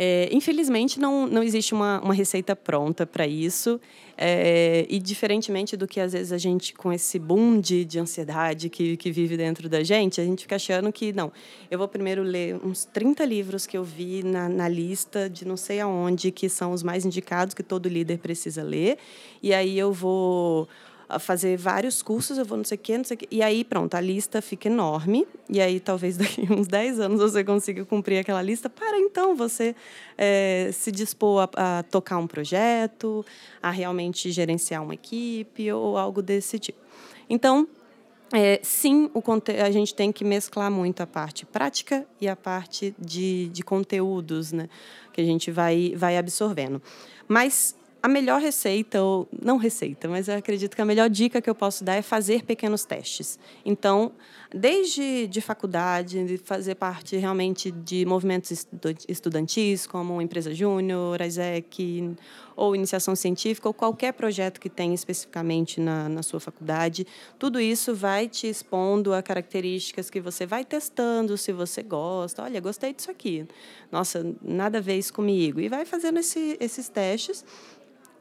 [0.03, 3.79] É, infelizmente, não, não existe uma, uma receita pronta para isso.
[4.17, 8.71] É, e diferentemente do que às vezes a gente, com esse boom de, de ansiedade
[8.71, 11.31] que, que vive dentro da gente, a gente fica achando que, não,
[11.71, 15.57] eu vou primeiro ler uns 30 livros que eu vi na, na lista de não
[15.57, 18.97] sei aonde, que são os mais indicados que todo líder precisa ler,
[19.43, 20.67] e aí eu vou
[21.19, 23.29] fazer vários cursos, eu vou não sei o quê, não sei o quê.
[23.31, 25.27] E aí, pronto, a lista fica enorme.
[25.49, 29.75] E aí, talvez daqui uns 10 anos você consiga cumprir aquela lista para então você
[30.17, 33.25] é, se dispor a, a tocar um projeto,
[33.63, 36.79] a realmente gerenciar uma equipe ou algo desse tipo.
[37.29, 37.67] Então,
[38.33, 39.23] é, sim, o,
[39.65, 44.53] a gente tem que mesclar muito a parte prática e a parte de, de conteúdos,
[44.53, 44.69] né?
[45.13, 46.81] Que a gente vai, vai absorvendo.
[47.27, 51.51] Mas a melhor receita, ou não receita, mas eu acredito que a melhor dica que
[51.51, 53.39] eu posso dar é fazer pequenos testes.
[53.65, 54.13] Então,
[54.55, 58.67] desde de faculdade, de fazer parte realmente de movimentos
[59.09, 62.17] estudantis, como Empresa Júnior, ISEC,
[62.57, 67.07] ou iniciação científica, ou qualquer projeto que tenha especificamente na, na sua faculdade,
[67.39, 72.43] tudo isso vai te expondo a características que você vai testando, se você gosta.
[72.43, 73.47] Olha, gostei disso aqui.
[73.91, 75.61] Nossa, nada a ver isso comigo.
[75.61, 77.45] E vai fazendo esse, esses testes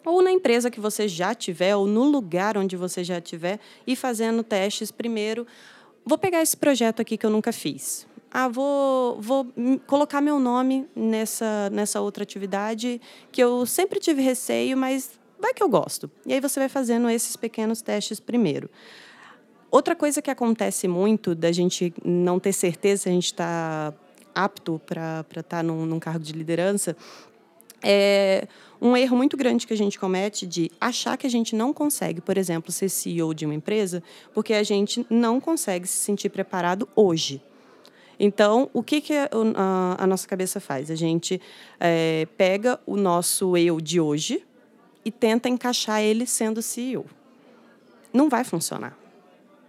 [0.06, 3.96] ou na empresa que você já tiver, ou no lugar onde você já tiver, e
[3.96, 5.46] fazendo testes primeiro.
[6.06, 8.08] Vou pegar esse projeto aqui que eu nunca fiz.
[8.32, 9.48] Ah, vou, vou
[9.88, 15.64] colocar meu nome nessa, nessa outra atividade que eu sempre tive receio, mas vai que
[15.64, 16.10] eu gosto.
[16.26, 18.70] E aí você vai fazendo esses pequenos testes primeiro.
[19.72, 23.94] Outra coisa que acontece muito da gente não ter certeza se a gente está
[24.34, 26.96] apto para estar tá num, num cargo de liderança
[27.82, 28.48] é
[28.82, 32.22] um erro muito grande que a gente comete de achar que a gente não consegue,
[32.22, 34.02] por exemplo, ser CEO de uma empresa,
[34.34, 37.42] porque a gente não consegue se sentir preparado hoje.
[38.20, 39.30] Então, o que, que a,
[39.98, 40.92] a, nossa cabeça faz?
[40.92, 41.42] A gente
[41.80, 44.44] é, pega o nosso eu de hoje
[45.06, 47.06] e tenta encaixar ele sendo CEO.
[48.12, 48.98] Não vai funcionar.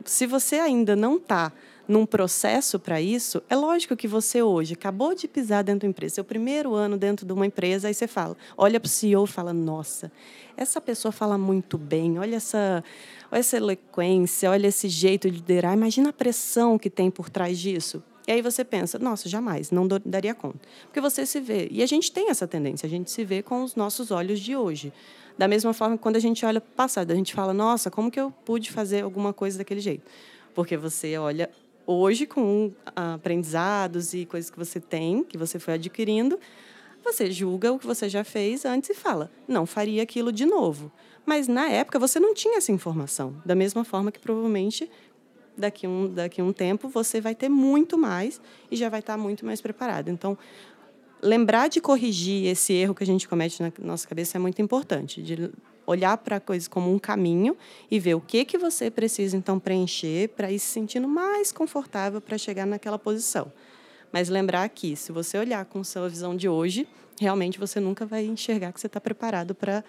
[0.04, 1.52] Se você ainda não está
[1.90, 5.90] num processo para isso, é lógico que você hoje acabou de pisar dentro de uma
[5.90, 9.24] empresa, seu primeiro ano dentro de uma empresa, aí você fala, olha para o CEO
[9.24, 10.12] e fala, nossa,
[10.56, 12.84] essa pessoa fala muito bem, olha essa,
[13.30, 17.58] olha essa eloquência, olha esse jeito de liderar, imagina a pressão que tem por trás
[17.58, 18.00] disso.
[18.28, 20.60] E aí você pensa, nossa, jamais, não daria conta.
[20.84, 23.64] Porque você se vê, e a gente tem essa tendência, a gente se vê com
[23.64, 24.92] os nossos olhos de hoje.
[25.36, 28.12] Da mesma forma quando a gente olha para o passado, a gente fala, nossa, como
[28.12, 30.08] que eu pude fazer alguma coisa daquele jeito?
[30.54, 31.50] Porque você olha
[31.90, 36.38] hoje, com aprendizados e coisas que você tem, que você foi adquirindo,
[37.04, 40.92] você julga o que você já fez antes e fala, não faria aquilo de novo.
[41.26, 43.34] Mas na época você não tinha essa informação.
[43.44, 44.90] Da mesma forma que provavelmente
[45.56, 49.44] daqui um daqui um tempo você vai ter muito mais e já vai estar muito
[49.44, 50.08] mais preparado.
[50.08, 50.38] Então,
[51.22, 55.22] lembrar de corrigir esse erro que a gente comete na nossa cabeça é muito importante,
[55.22, 55.50] de
[55.86, 57.56] olhar para a coisa como um caminho
[57.90, 62.20] e ver o que que você precisa então preencher para ir se sentindo mais confortável
[62.20, 63.52] para chegar naquela posição.
[64.12, 66.86] Mas lembrar que, se você olhar com sua visão de hoje,
[67.20, 69.84] realmente você nunca vai enxergar que você está preparado para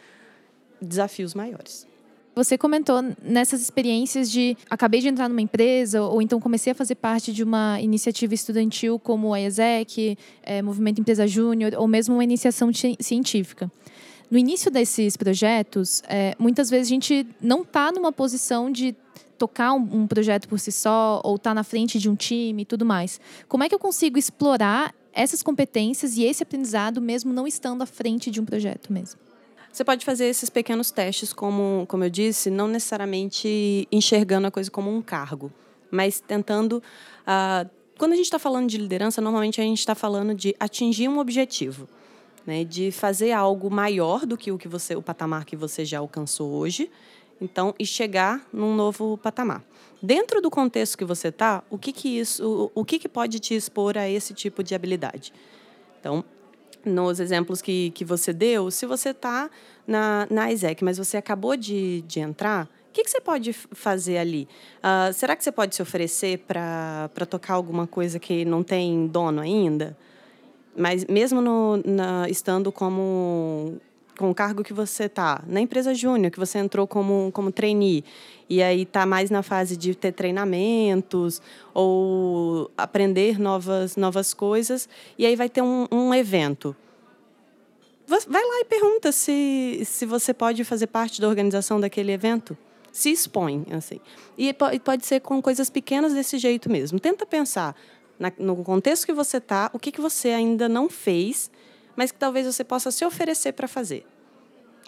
[0.82, 1.88] desafios maiores.
[2.34, 6.96] Você comentou nessas experiências de acabei de entrar numa empresa ou então comecei a fazer
[6.96, 12.24] parte de uma iniciativa estudantil como a ESEC, é, Movimento Empresa Júnior ou mesmo uma
[12.24, 13.70] iniciação científica.
[14.32, 18.96] No início desses projetos, é, muitas vezes a gente não está numa posição de
[19.38, 22.62] tocar um, um, projeto por si só ou estar tá na frente de um time
[22.62, 23.20] e tudo mais.
[23.50, 27.86] Como é que eu consigo explorar essas competências e esse aprendizado mesmo não estando à
[27.86, 29.20] frente de um projeto mesmo?
[29.70, 34.72] Você pode fazer esses pequenos testes, como, como eu disse, não necessariamente enxergando a coisa
[34.72, 35.52] como um cargo,
[35.90, 36.82] mas tentando.
[37.24, 41.10] Uh, quando a gente está falando de liderança, normalmente a gente está falando de atingir
[41.10, 41.88] um objetivo,
[42.46, 46.00] né, de fazer algo maior do que o que você, o patamar que você já
[46.00, 46.90] alcançou hoje,
[47.40, 49.64] então e chegar num novo patamar.
[50.02, 53.40] Dentro do contexto que você está, o que que isso, o, o que que pode
[53.40, 55.32] te expor a esse tipo de habilidade?
[56.00, 56.24] Então,
[56.84, 59.50] nos exemplos que, que você deu, se você está
[59.86, 64.18] na, na ISEC, mas você acabou de, de entrar, o que, que você pode fazer
[64.18, 64.48] ali?
[64.80, 69.40] Uh, será que você pode se oferecer para tocar alguma coisa que não tem dono
[69.40, 69.96] ainda?
[70.76, 73.80] Mas mesmo no, na, estando como
[74.18, 78.04] com o cargo que você está, na empresa júnior, que você entrou como, como trainee,
[78.48, 81.42] e aí está mais na fase de ter treinamentos
[81.74, 86.76] ou aprender novas, novas coisas, e aí vai ter um, um evento.
[88.06, 92.58] Vai lá e pergunta se, se você pode fazer parte da organização daquele evento.
[92.92, 94.02] Se expõe, assim.
[94.38, 94.54] E
[94.84, 97.00] pode ser com coisas pequenas desse jeito mesmo.
[97.00, 97.74] Tenta pensar
[98.22, 101.52] na, no contexto que você está, o que, que você ainda não fez
[101.96, 104.06] mas que talvez você possa se oferecer para fazer.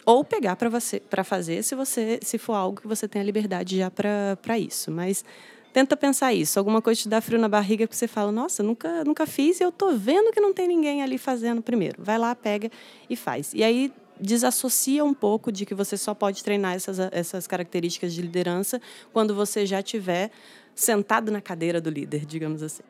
[0.06, 3.90] Ou pegar para fazer se você se for algo que você tem a liberdade já
[3.90, 4.92] para isso.
[4.92, 5.24] Mas
[5.72, 6.60] tenta pensar isso.
[6.60, 9.64] Alguma coisa te dá frio na barriga que você fala, nossa, nunca, nunca fiz e
[9.64, 12.04] eu tô vendo que não tem ninguém ali fazendo primeiro.
[12.04, 12.70] Vai lá, pega
[13.10, 13.54] e faz.
[13.54, 18.22] E aí desassocia um pouco de que você só pode treinar essas, essas características de
[18.22, 18.82] liderança
[19.14, 20.32] quando você já tiver
[20.76, 22.84] sentado na cadeira do líder, digamos assim.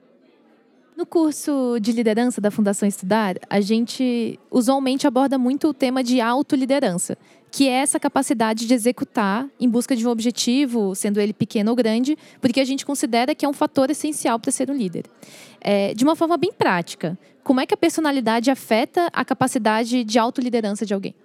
[0.96, 6.22] No curso de liderança da Fundação Estudar, a gente usualmente aborda muito o tema de
[6.22, 7.18] autoliderança,
[7.50, 11.76] que é essa capacidade de executar em busca de um objetivo, sendo ele pequeno ou
[11.76, 15.06] grande, porque a gente considera que é um fator essencial para ser um líder.
[15.60, 20.20] É, de uma forma bem prática, como é que a personalidade afeta a capacidade de
[20.20, 21.16] autoliderança de alguém?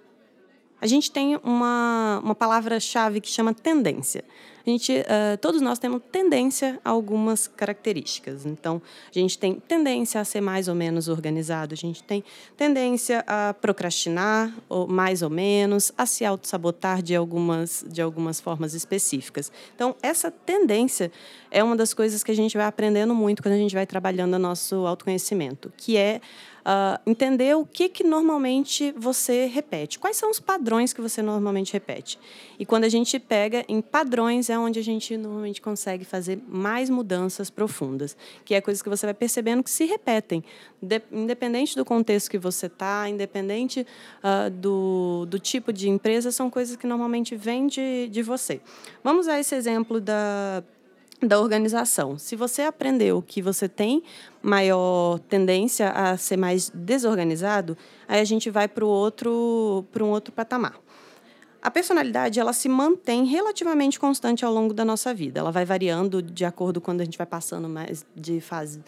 [0.81, 4.23] A gente tem uma, uma palavra-chave que chama tendência
[4.69, 8.45] gente, uh, todos nós temos tendência a algumas características.
[8.45, 12.23] Então, a gente tem tendência a ser mais ou menos organizado, a gente tem
[12.55, 18.73] tendência a procrastinar, ou mais ou menos, a se auto-sabotar de algumas, de algumas formas
[18.73, 19.51] específicas.
[19.75, 21.11] Então, essa tendência
[21.51, 24.35] é uma das coisas que a gente vai aprendendo muito quando a gente vai trabalhando
[24.35, 26.21] o nosso autoconhecimento, que é
[26.59, 31.73] uh, entender o que, que normalmente você repete, quais são os padrões que você normalmente
[31.73, 32.19] repete.
[32.57, 36.89] E quando a gente pega em padrões, é onde a gente normalmente consegue fazer mais
[36.89, 40.43] mudanças profundas, que é coisas que você vai percebendo que se repetem,
[40.81, 43.85] de, independente do contexto que você está, independente
[44.23, 48.61] uh, do, do tipo de empresa, são coisas que normalmente vêm de, de você.
[49.03, 50.63] Vamos usar esse exemplo da
[51.21, 52.17] da organização.
[52.17, 54.01] Se você aprendeu que você tem
[54.41, 57.77] maior tendência a ser mais desorganizado,
[58.07, 60.79] aí a gente vai para outro, para um outro patamar.
[61.61, 65.41] A personalidade ela se mantém relativamente constante ao longo da nossa vida.
[65.41, 68.81] Ela vai variando de acordo quando a gente vai passando mais de fase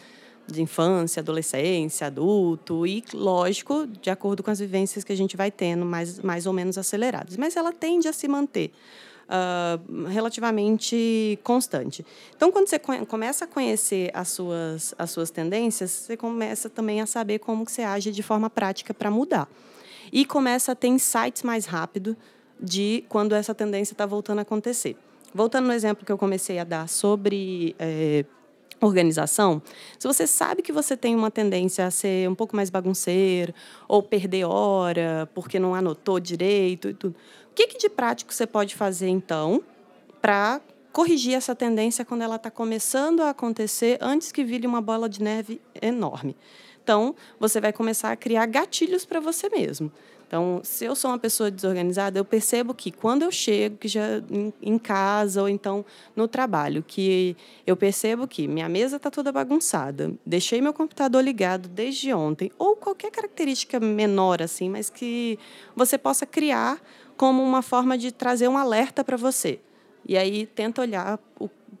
[0.46, 5.50] de infância, adolescência, adulto e, lógico, de acordo com as vivências que a gente vai
[5.50, 7.36] tendo mais, mais ou menos aceleradas.
[7.36, 8.72] Mas ela tende a se manter
[9.32, 12.04] uh, relativamente constante.
[12.36, 17.06] Então, quando você começa a conhecer as suas, as suas tendências, você começa também a
[17.06, 19.48] saber como que você age de forma prática para mudar.
[20.12, 22.16] E começa a ter insights mais rápido
[22.60, 24.96] de quando essa tendência está voltando a acontecer.
[25.34, 28.24] Voltando no exemplo que eu comecei a dar sobre é,
[28.80, 29.62] organização,
[29.98, 33.54] se você sabe que você tem uma tendência a ser um pouco mais bagunceiro
[33.88, 37.16] ou perder hora porque não anotou direito e tudo,
[37.52, 39.62] o que, que de prático você pode fazer então
[40.22, 40.58] para
[40.90, 45.22] corrigir essa tendência quando ela está começando a acontecer antes que vire uma bola de
[45.22, 46.34] neve enorme?
[46.82, 49.92] Então, você vai começar a criar gatilhos para você mesmo.
[50.32, 54.02] Então, se eu sou uma pessoa desorganizada, eu percebo que quando eu chego, que já
[54.62, 55.84] em, casa ou então
[56.16, 57.36] no trabalho, que
[57.66, 62.74] eu percebo que minha mesa está toda bagunçada, deixei meu computador ligado desde ontem, ou
[62.74, 65.38] qualquer característica menor assim, mas que
[65.76, 66.80] você possa criar
[67.16, 69.60] como uma forma de trazer um alerta para você.
[70.06, 71.18] E aí tenta olhar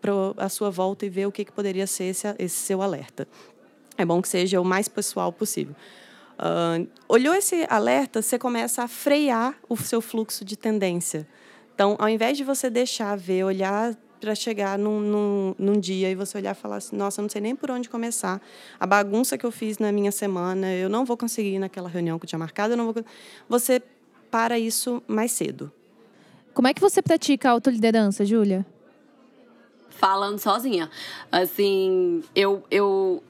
[0.00, 3.26] para a sua volta e ver o que, que poderia ser esse, esse seu alerta.
[3.96, 5.74] É bom que seja o mais pessoal possível.
[6.38, 11.26] Uh, olhou esse alerta, você começa a frear o seu fluxo de tendência.
[11.74, 16.14] Então, ao invés de você deixar ver, olhar para chegar num, num, num, dia e
[16.14, 18.40] você olhar e falar assim, nossa, eu não sei nem por onde começar.
[18.78, 22.18] A bagunça que eu fiz na minha semana, eu não vou conseguir ir naquela reunião
[22.18, 23.04] que eu tinha marcado, eu não vou...
[23.48, 23.82] Você
[24.32, 25.70] para isso mais cedo.
[26.54, 28.64] Como é que você pratica a autoliderança, Júlia?
[29.90, 30.90] Falando sozinha.
[31.30, 33.22] Assim, eu, eu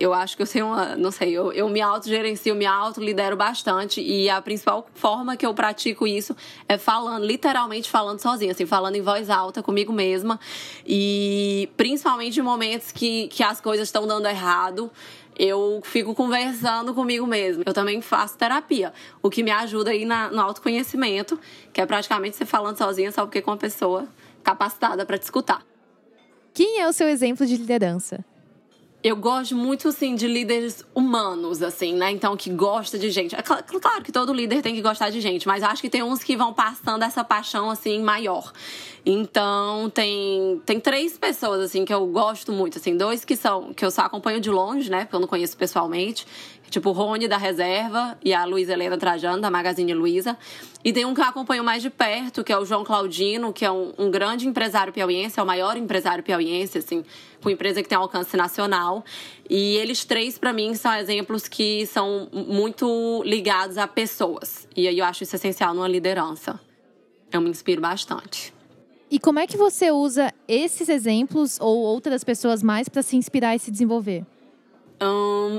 [0.00, 0.96] eu acho que eu sei uma.
[0.96, 4.00] Não sei, eu, eu me autogerencio, me autolidero bastante.
[4.00, 6.34] E a principal forma que eu pratico isso
[6.68, 10.40] é falando, literalmente falando sozinha, assim, falando em voz alta comigo mesma.
[10.84, 14.90] E principalmente em momentos que, que as coisas estão dando errado
[15.44, 17.64] eu fico conversando comigo mesma.
[17.66, 21.36] Eu também faço terapia, o que me ajuda aí na, no autoconhecimento,
[21.72, 24.06] que é praticamente você falando sozinha, só porque com uma pessoa
[24.44, 25.66] capacitada para te escutar.
[26.54, 28.24] Quem é o seu exemplo de liderança?
[29.04, 32.12] Eu gosto muito, assim, de líderes humanos, assim, né?
[32.12, 33.34] Então, que gosta de gente.
[33.34, 36.22] É claro que todo líder tem que gostar de gente, mas acho que tem uns
[36.22, 38.52] que vão passando essa paixão, assim, maior.
[39.04, 42.96] Então, tem, tem três pessoas, assim, que eu gosto muito, assim.
[42.96, 45.00] Dois que são, que eu só acompanho de longe, né?
[45.00, 46.24] Porque eu não conheço pessoalmente.
[46.70, 50.38] Tipo, o Rony da Reserva e a Luísa Helena Trajano, da Magazine Luiza.
[50.82, 53.62] E tem um que eu acompanho mais de perto, que é o João Claudino, que
[53.64, 57.04] é um, um grande empresário piauiense, é o maior empresário piauiense, assim,
[57.42, 59.04] com empresa que tem alcance nacional.
[59.50, 64.66] E eles três, para mim, são exemplos que são muito ligados a pessoas.
[64.76, 66.58] E aí eu acho isso essencial numa liderança.
[67.30, 68.54] Eu me inspiro bastante.
[69.10, 73.54] E como é que você usa esses exemplos ou outras pessoas mais para se inspirar
[73.54, 74.24] e se desenvolver?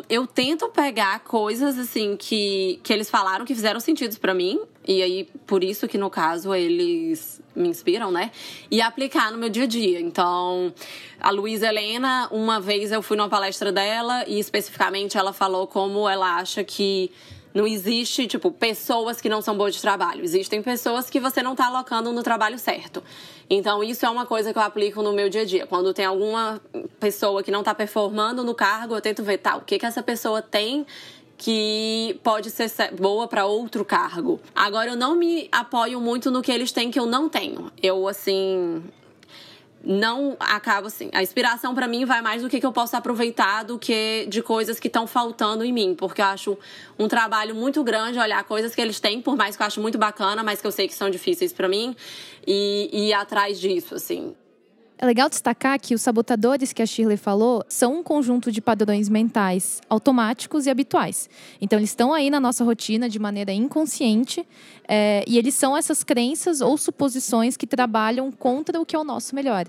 [0.10, 4.62] Eu tento pegar coisas assim que, que eles falaram que fizeram sentido para mim.
[4.86, 8.32] E aí, por isso que no caso eles me inspiram, né?
[8.70, 10.00] E aplicar no meu dia a dia.
[10.02, 10.74] Então,
[11.20, 16.08] a Luísa Helena, uma vez eu fui numa palestra dela e especificamente ela falou como
[16.08, 17.12] ela acha que
[17.54, 20.24] não existe, tipo, pessoas que não são boas de trabalho.
[20.24, 23.04] Existem pessoas que você não está alocando no trabalho certo.
[23.48, 25.68] Então, isso é uma coisa que eu aplico no meu dia a dia.
[25.68, 26.60] Quando tem alguma
[27.00, 30.02] pessoa que não está performando no cargo, eu tento ver, tá, o que, que essa
[30.02, 30.86] pessoa tem
[31.44, 34.40] que pode ser boa para outro cargo.
[34.56, 37.70] Agora, eu não me apoio muito no que eles têm que eu não tenho.
[37.82, 38.82] Eu, assim,
[39.84, 41.10] não acaba assim.
[41.12, 44.42] A inspiração para mim vai mais do que, que eu posso aproveitar do que de
[44.42, 46.58] coisas que estão faltando em mim, porque eu acho
[46.98, 49.98] um trabalho muito grande olhar coisas que eles têm, por mais que eu acho muito
[49.98, 51.94] bacana, mas que eu sei que são difíceis para mim
[52.48, 54.34] e, e ir atrás disso, assim.
[54.98, 59.10] É legal destacar que os sabotadores que a Shirley falou são um conjunto de padrões
[59.10, 61.30] mentais automáticos e habituais.
[61.60, 64.48] Então, eles estão aí na nossa rotina de maneira inconsciente
[64.88, 69.04] é, e eles são essas crenças ou suposições que trabalham contra o que é o
[69.04, 69.66] nosso melhor.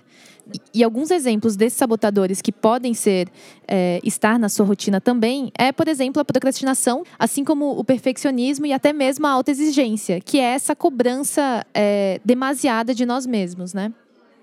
[0.53, 3.29] E, e alguns exemplos desses sabotadores que podem ser
[3.67, 8.67] é, estar na sua rotina também é, por exemplo, a procrastinação, assim como o perfeccionismo
[8.67, 13.93] e até mesmo a autoexigência, que é essa cobrança é, demasiada de nós mesmos, né?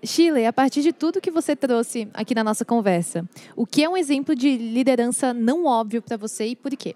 [0.03, 3.89] Chile, a partir de tudo que você trouxe aqui na nossa conversa, o que é
[3.89, 6.95] um exemplo de liderança não óbvio para você e por quê?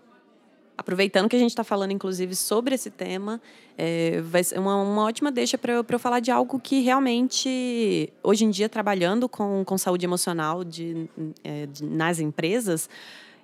[0.78, 3.42] Aproveitando que a gente está falando, inclusive, sobre esse tema,
[3.78, 8.12] é, vai ser uma, uma ótima deixa para eu, eu falar de algo que realmente,
[8.22, 11.10] hoje em dia, trabalhando com, com saúde emocional de,
[11.44, 12.90] é, de nas empresas,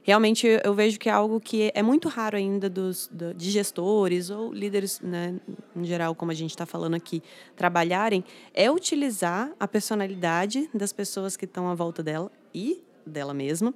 [0.04, 4.52] realmente eu vejo que é algo que é muito raro ainda dos, de gestores ou
[4.54, 5.40] líderes, né,
[5.76, 7.22] em geral, como a gente está falando aqui,
[7.56, 8.24] trabalharem,
[8.54, 13.74] é utilizar a personalidade das pessoas que estão à volta dela e dela mesma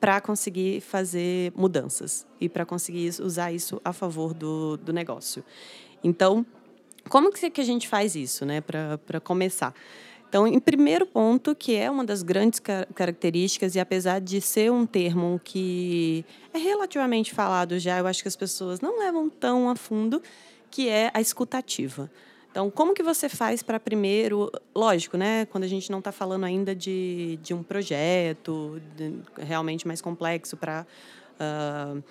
[0.00, 5.44] para conseguir fazer mudanças e para conseguir usar isso a favor do, do negócio.
[6.02, 6.44] Então,
[7.08, 9.74] como que a gente faz isso, né, para começar?
[10.32, 14.86] Então, em primeiro ponto, que é uma das grandes características, e apesar de ser um
[14.86, 16.24] termo que
[16.54, 20.22] é relativamente falado já, eu acho que as pessoas não levam tão a fundo,
[20.70, 22.10] que é a escutativa.
[22.50, 25.44] Então, como que você faz para primeiro, lógico, né?
[25.44, 30.56] Quando a gente não está falando ainda de, de um projeto de, realmente mais complexo
[30.56, 30.86] para
[31.34, 32.02] uh,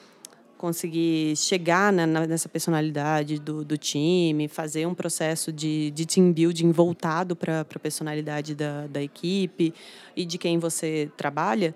[0.61, 6.71] conseguir chegar né, nessa personalidade do, do, time, fazer um processo de, de team building
[6.71, 9.73] voltado para a personalidade da, da equipe
[10.15, 11.73] e de quem você trabalha,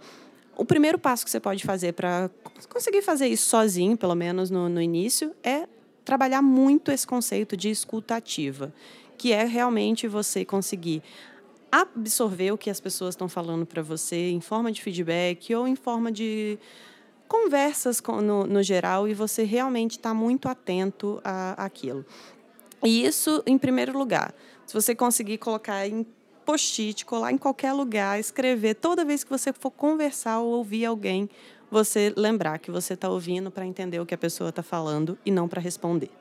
[0.55, 2.29] o primeiro passo que você pode fazer para
[2.69, 5.67] conseguir fazer isso sozinho, pelo menos no, no início, é
[6.05, 8.71] trabalhar muito esse conceito de escuta ativa,
[9.17, 11.01] que é realmente você conseguir
[11.71, 15.75] absorver o que as pessoas estão falando para você em forma de feedback ou em
[15.75, 16.59] forma de
[17.27, 21.21] conversas com, no, no geral e você realmente está muito atento
[21.57, 22.05] àquilo.
[22.83, 24.33] E isso, em primeiro lugar,
[24.65, 26.05] se você conseguir colocar em
[26.45, 31.29] post-it, colar em qualquer lugar, escrever toda vez que você for conversar ou ouvir alguém,
[31.69, 35.31] você lembrar que você está ouvindo para entender o que a pessoa está falando e
[35.31, 36.11] não para responder.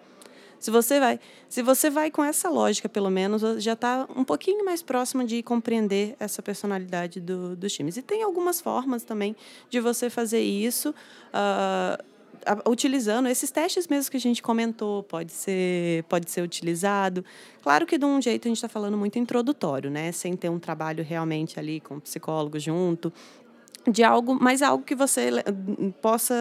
[0.64, 4.64] Se você vai, se você vai com essa lógica, pelo menos, já está um pouquinho
[4.64, 7.98] mais próximo de compreender essa personalidade do, dos times.
[7.98, 9.36] E tem algumas formas também
[9.68, 10.94] de você fazer isso.
[11.34, 12.02] Uh,
[12.66, 17.22] utilizando esses testes mesmo que a gente comentou, pode ser, pode ser utilizado.
[17.62, 20.12] Claro que de um jeito a gente está falando muito introdutório, né?
[20.12, 23.12] Sem ter um trabalho realmente ali com o psicólogo junto,
[23.86, 25.30] de algo, mas algo que você
[26.00, 26.34] possa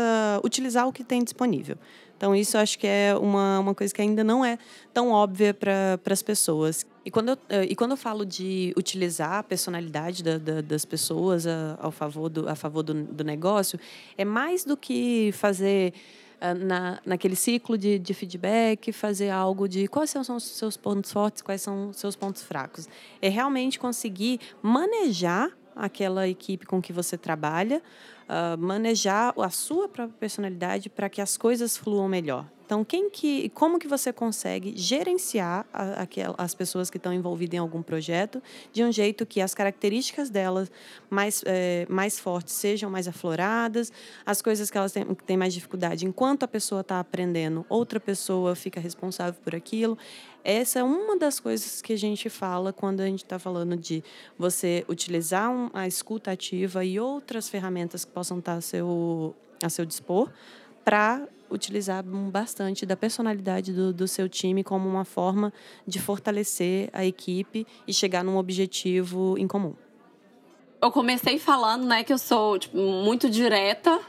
[0.46, 1.78] utilizar o que tem disponível.
[2.24, 4.58] Então, isso acho que é uma, uma coisa que ainda não é
[4.94, 6.86] tão óbvia para as pessoas.
[7.04, 10.86] E quando, eu, eh, e quando eu falo de utilizar a personalidade da, da, das
[10.86, 13.78] pessoas a, ao favor do, a favor do, do negócio,
[14.18, 15.94] é mais do que fazer
[16.40, 21.12] ah, na, naquele ciclo de, de feedback, fazer algo de quais são os seus pontos
[21.12, 22.88] fortes, quais são os seus pontos fracos.
[23.22, 27.82] É realmente conseguir manejar aquela equipe com que você trabalha,
[28.28, 32.46] uh, manejar a sua própria personalidade para que as coisas fluam melhor.
[32.74, 36.08] Então, quem que, como que você consegue gerenciar a,
[36.40, 40.72] as pessoas que estão envolvidas em algum projeto de um jeito que as características delas
[41.08, 43.94] mais, é, mais fortes sejam mais afloradas,
[44.26, 48.56] as coisas que elas têm, têm mais dificuldade, enquanto a pessoa está aprendendo, outra pessoa
[48.56, 49.96] fica responsável por aquilo.
[50.44, 54.04] Essa é uma das coisas que a gente fala quando a gente está falando de
[54.36, 59.36] você utilizar um, a escuta ativa e outras ferramentas que possam estar tá a seu,
[59.62, 60.32] a seu dispor
[60.84, 65.54] para utilizar bastante da personalidade do, do seu time como uma forma
[65.88, 69.74] de fortalecer a equipe e chegar num objetivo em comum.
[70.82, 74.00] Eu comecei falando, né, que eu sou tipo, muito direta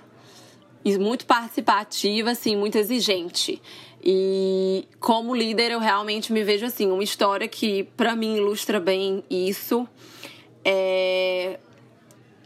[0.84, 3.62] e muito participativa, assim, muito exigente.
[4.02, 9.24] E como líder, eu realmente me vejo assim, uma história que para mim ilustra bem
[9.30, 9.88] isso.
[10.64, 11.58] É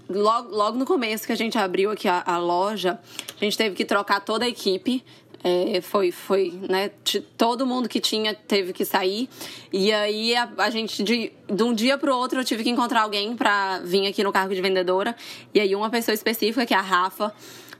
[0.08, 2.98] logo, logo no começo que a gente abriu aqui a, a loja,
[3.40, 5.04] a gente teve que trocar toda a equipe.
[5.44, 6.90] É, foi, foi, né?
[7.36, 9.28] Todo mundo que tinha teve que sair.
[9.72, 13.02] E aí a, a gente, de, de um dia pro outro, eu tive que encontrar
[13.02, 15.14] alguém pra vir aqui no cargo de vendedora.
[15.54, 17.32] E aí uma pessoa específica, que é a Rafa,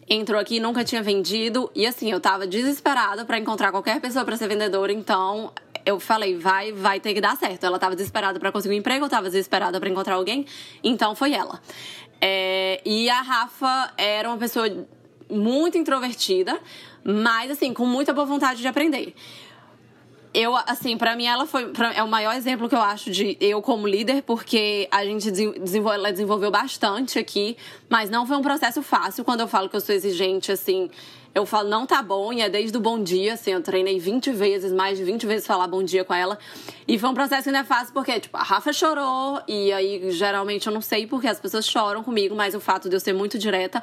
[0.09, 1.69] entrou aqui, nunca tinha vendido.
[1.75, 4.93] E assim, eu tava desesperada para encontrar qualquer pessoa para ser vendedora.
[4.93, 5.53] Então
[5.85, 7.65] eu falei, vai, vai ter que dar certo.
[7.65, 10.47] Ela tava desesperada para conseguir um emprego, eu tava desesperada para encontrar alguém.
[10.85, 11.61] Então foi ela.
[12.21, 14.69] É, e a Rafa era uma pessoa
[15.31, 16.59] muito introvertida,
[17.05, 19.15] mas assim, com muita boa vontade de aprender.
[20.35, 23.37] Eu, assim, para mim ela foi pra, é o maior exemplo que eu acho de
[23.41, 27.57] eu como líder, porque a gente desenvolveu, ela desenvolveu bastante aqui,
[27.89, 29.25] mas não foi um processo fácil.
[29.25, 30.91] Quando eu falo que eu sou exigente, assim,
[31.39, 34.33] eu falo, não tá bom, e é desde o bom dia, assim, eu treinei 20
[34.33, 36.37] vezes, mais de 20 vezes falar bom dia com ela.
[36.87, 40.11] E foi um processo que não é fácil, porque, tipo, a Rafa chorou, e aí,
[40.11, 43.13] geralmente, eu não sei porque as pessoas choram comigo, mas o fato de eu ser
[43.13, 43.83] muito direta.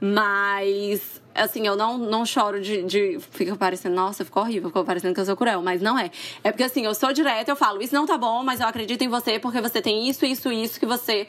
[0.00, 3.18] Mas, assim, eu não, não choro de, de.
[3.30, 6.10] Fica parecendo, nossa, ficou horrível, ficou parecendo que eu sou cruel, mas não é.
[6.42, 9.02] É porque, assim, eu sou direta, eu falo, isso não tá bom, mas eu acredito
[9.02, 11.28] em você porque você tem isso, isso, isso que você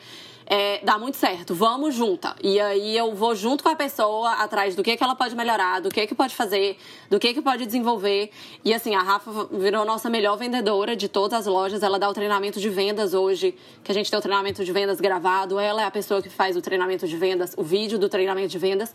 [0.50, 2.34] é, dá muito certo, vamos junta.
[2.42, 5.82] E aí eu vou junto com a pessoa atrás do que, que ela pode melhorar,
[5.82, 6.78] do que, que pode fazer,
[7.10, 8.32] do que, que pode desenvolver.
[8.64, 11.84] E assim, a Rafa virou nossa melhor vendedora de todas as lojas.
[11.84, 15.02] Ela dá o treinamento de vendas hoje, que a gente tem o treinamento de vendas
[15.02, 15.60] gravado.
[15.60, 18.58] Ela é a pessoa que faz o treinamento de vendas, o vídeo do treinamento de
[18.58, 18.94] vendas.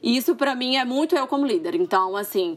[0.00, 1.74] E isso para mim é muito eu como líder.
[1.74, 2.56] Então, assim,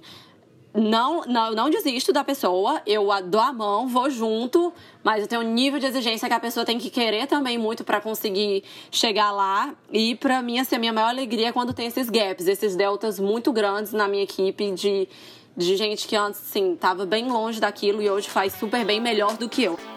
[0.77, 4.71] não, não, não desisto da pessoa, eu dou a mão, vou junto,
[5.03, 7.83] mas eu tenho um nível de exigência que a pessoa tem que querer também muito
[7.83, 9.73] para conseguir chegar lá.
[9.91, 13.19] E para mim, assim, a minha maior alegria é quando tem esses gaps, esses deltas
[13.19, 15.09] muito grandes na minha equipe de,
[15.55, 19.35] de gente que antes, assim, tava bem longe daquilo e hoje faz super bem, melhor
[19.35, 19.96] do que eu.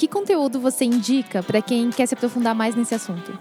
[0.00, 3.38] Que conteúdo você indica para quem quer se aprofundar mais nesse assunto?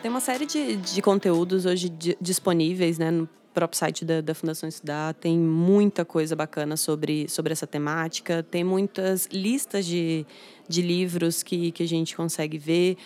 [0.00, 4.68] Tem uma série de, de conteúdos hoje disponíveis né, no próprio site da, da, Fundação
[4.68, 5.14] Estudar.
[5.14, 8.46] Tem muita coisa bacana sobre, sobre essa temática.
[8.48, 10.24] Tem muitas listas de,
[10.68, 12.96] de livros que, que a gente consegue ver.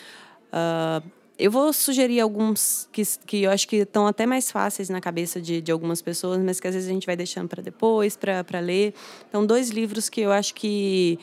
[0.53, 5.01] Uh, eu vou sugerir alguns que, que eu acho que estão até mais fáceis na
[5.01, 8.15] cabeça de, de algumas pessoas, mas que às vezes a gente vai deixando para depois,
[8.15, 8.93] para ler.
[9.27, 11.19] Então, dois livros que eu acho que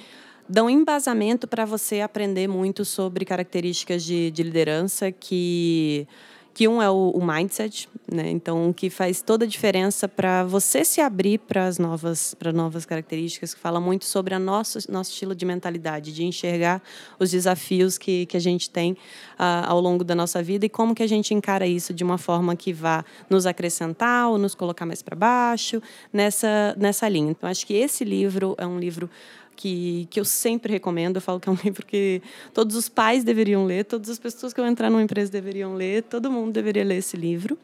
[0.48, 6.08] dão embasamento para você aprender muito sobre características de, de liderança que
[6.54, 8.30] que um é o, o mindset, né?
[8.30, 12.86] Então, que faz toda a diferença para você se abrir para as novas, para novas
[12.86, 16.82] características, que fala muito sobre a nosso, nosso estilo de mentalidade, de enxergar
[17.20, 20.94] os desafios que, que a gente tem uh, ao longo da nossa vida e como
[20.94, 24.86] que a gente encara isso de uma forma que vá nos acrescentar ou nos colocar
[24.86, 25.82] mais para baixo
[26.12, 27.32] nessa, nessa linha.
[27.32, 29.10] Então, acho que esse livro é um livro
[29.56, 31.18] que, que eu sempre recomendo.
[31.18, 32.22] Eu falo que é um livro que
[32.54, 36.04] todos os pais deveriam ler, todas as pessoas que vão entrar numa empresa deveriam ler,
[36.04, 37.58] todo mundo deveria ler esse livro.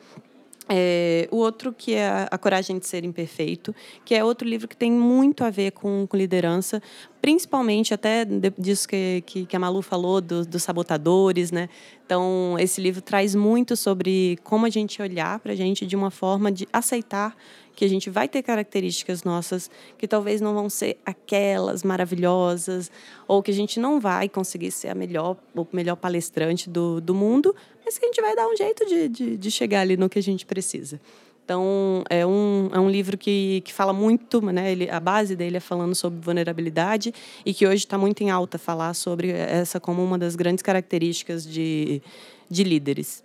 [0.71, 3.73] É, o outro que é A Coragem de Ser Imperfeito,
[4.05, 6.79] que é outro livro que tem muito a ver com, com liderança,
[7.19, 8.23] principalmente até
[8.55, 11.69] disso que, que, que a Malu falou, do, dos sabotadores, né?
[12.05, 16.11] Então, esse livro traz muito sobre como a gente olhar para a gente de uma
[16.11, 17.35] forma de aceitar
[17.79, 22.91] que a gente vai ter características nossas que talvez não vão ser aquelas maravilhosas,
[23.25, 27.15] ou que a gente não vai conseguir ser a melhor, o melhor palestrante do, do
[27.15, 27.55] mundo,
[27.85, 30.19] mas que a gente vai dar um jeito de, de, de chegar ali no que
[30.19, 30.99] a gente precisa.
[31.45, 34.73] Então, é um, é um livro que, que fala muito, né?
[34.73, 37.13] Ele, a base dele é falando sobre vulnerabilidade
[37.45, 41.47] e que hoje está muito em alta falar sobre essa como uma das grandes características
[41.47, 42.01] de,
[42.49, 43.23] de líderes.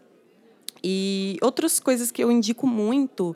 [0.80, 3.34] E outras coisas que eu indico muito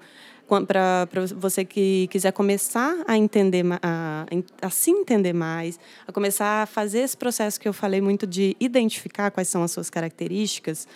[0.66, 4.26] para você que quiser começar a entender, a,
[4.62, 8.56] a se entender mais, a começar a fazer esse processo que eu falei muito de
[8.58, 10.88] identificar quais são as suas características,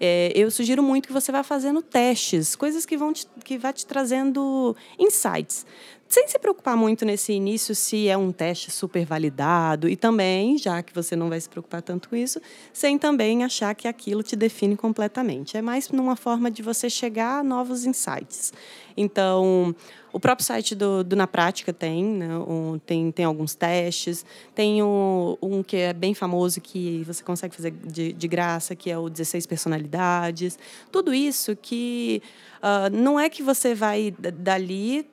[0.00, 3.70] é, eu sugiro muito que você vá fazendo testes, coisas que vão te, que vá
[3.70, 5.66] te trazendo insights
[6.10, 10.82] sem se preocupar muito nesse início se é um teste super validado e também, já
[10.82, 12.40] que você não vai se preocupar tanto com isso,
[12.72, 15.56] sem também achar que aquilo te define completamente.
[15.56, 18.52] É mais numa forma de você chegar a novos insights.
[18.96, 19.72] Então,
[20.12, 24.82] o próprio site do, do Na Prática tem, né, um, tem, tem alguns testes, tem
[24.82, 28.98] um, um, que é bem famoso que você consegue fazer de, de graça, que é
[28.98, 30.58] o 16 personalidades.
[30.90, 32.20] Tudo isso que
[32.56, 35.06] uh, não é que você vai dali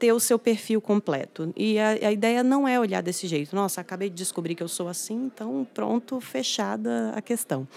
[0.00, 1.52] ter o seu perfil completo.
[1.54, 3.54] E a, a, ideia não é olhar desse jeito.
[3.54, 7.68] Nossa, acabei de descobrir que eu sou assim, então pronto, fechada a questão.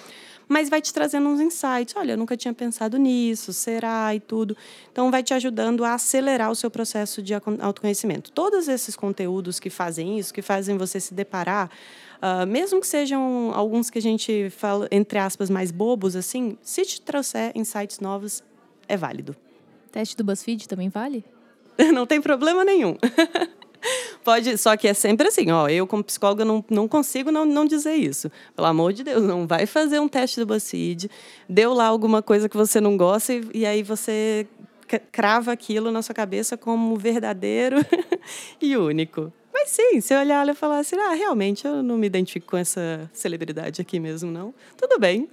[0.47, 1.93] Mas vai te trazendo uns insights.
[1.97, 4.55] Olha, eu nunca tinha pensado nisso, será e tudo.
[4.91, 8.31] Então, vai te ajudando a acelerar o seu processo de autoconhecimento.
[8.31, 11.69] Todos esses conteúdos que fazem isso, que fazem você se deparar,
[12.21, 16.85] uh, mesmo que sejam alguns que a gente fala, entre aspas, mais bobos, assim, se
[16.85, 18.43] te trouxer insights novos,
[18.87, 19.35] é válido.
[19.91, 21.23] Teste do BuzzFeed também vale?
[21.93, 22.97] não tem problema nenhum.
[24.23, 27.65] Pode, só que é sempre assim, ó, eu como psicóloga não, não consigo não, não
[27.65, 28.31] dizer isso.
[28.55, 31.11] Pelo amor de Deus, não vai fazer um teste do BuzzFeed,
[31.49, 34.47] deu lá alguma coisa que você não gosta e, e aí você
[35.11, 37.77] crava aquilo na sua cabeça como verdadeiro
[38.61, 39.33] e único.
[39.53, 42.57] Mas sim, se eu olhar e falar assim, ah, realmente eu não me identifico com
[42.57, 45.27] essa celebridade aqui mesmo, não, tudo bem.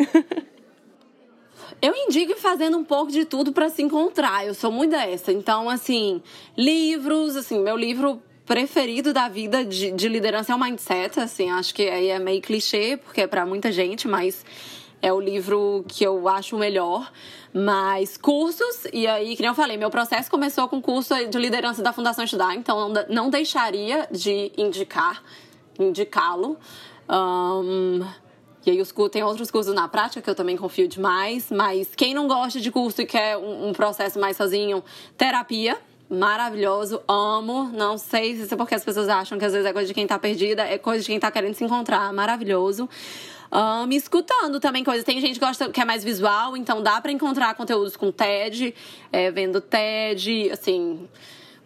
[1.80, 4.46] Eu indico fazendo um pouco de tudo para se encontrar.
[4.46, 5.32] Eu sou muito dessa.
[5.32, 6.22] Então, assim,
[6.56, 11.72] livros, assim, meu livro preferido da vida de, de liderança é o Mindset, assim, acho
[11.72, 14.44] que aí é meio clichê, porque é para muita gente, mas
[15.00, 17.12] é o livro que eu acho o melhor.
[17.52, 21.82] Mas cursos, e aí, que nem eu falei, meu processo começou com curso de liderança
[21.82, 25.22] da Fundação Estudar, então não deixaria de indicar,
[25.78, 26.58] indicá-lo.
[27.08, 28.04] Um,
[28.64, 31.50] e aí os, tem outros cursos na prática que eu também confio demais.
[31.50, 34.82] Mas quem não gosta de curso e quer um, um processo mais sozinho,
[35.16, 35.78] terapia.
[36.08, 37.70] Maravilhoso, amo.
[37.72, 40.06] Não sei se é porque as pessoas acham que às vezes é coisa de quem
[40.06, 42.12] tá perdida, é coisa de quem tá querendo se encontrar.
[42.12, 42.88] Maravilhoso.
[43.52, 45.04] Um, escutando também coisas.
[45.04, 48.74] Tem gente que gosta que é mais visual, então dá para encontrar conteúdos com TED,
[49.12, 51.08] é, vendo TED, assim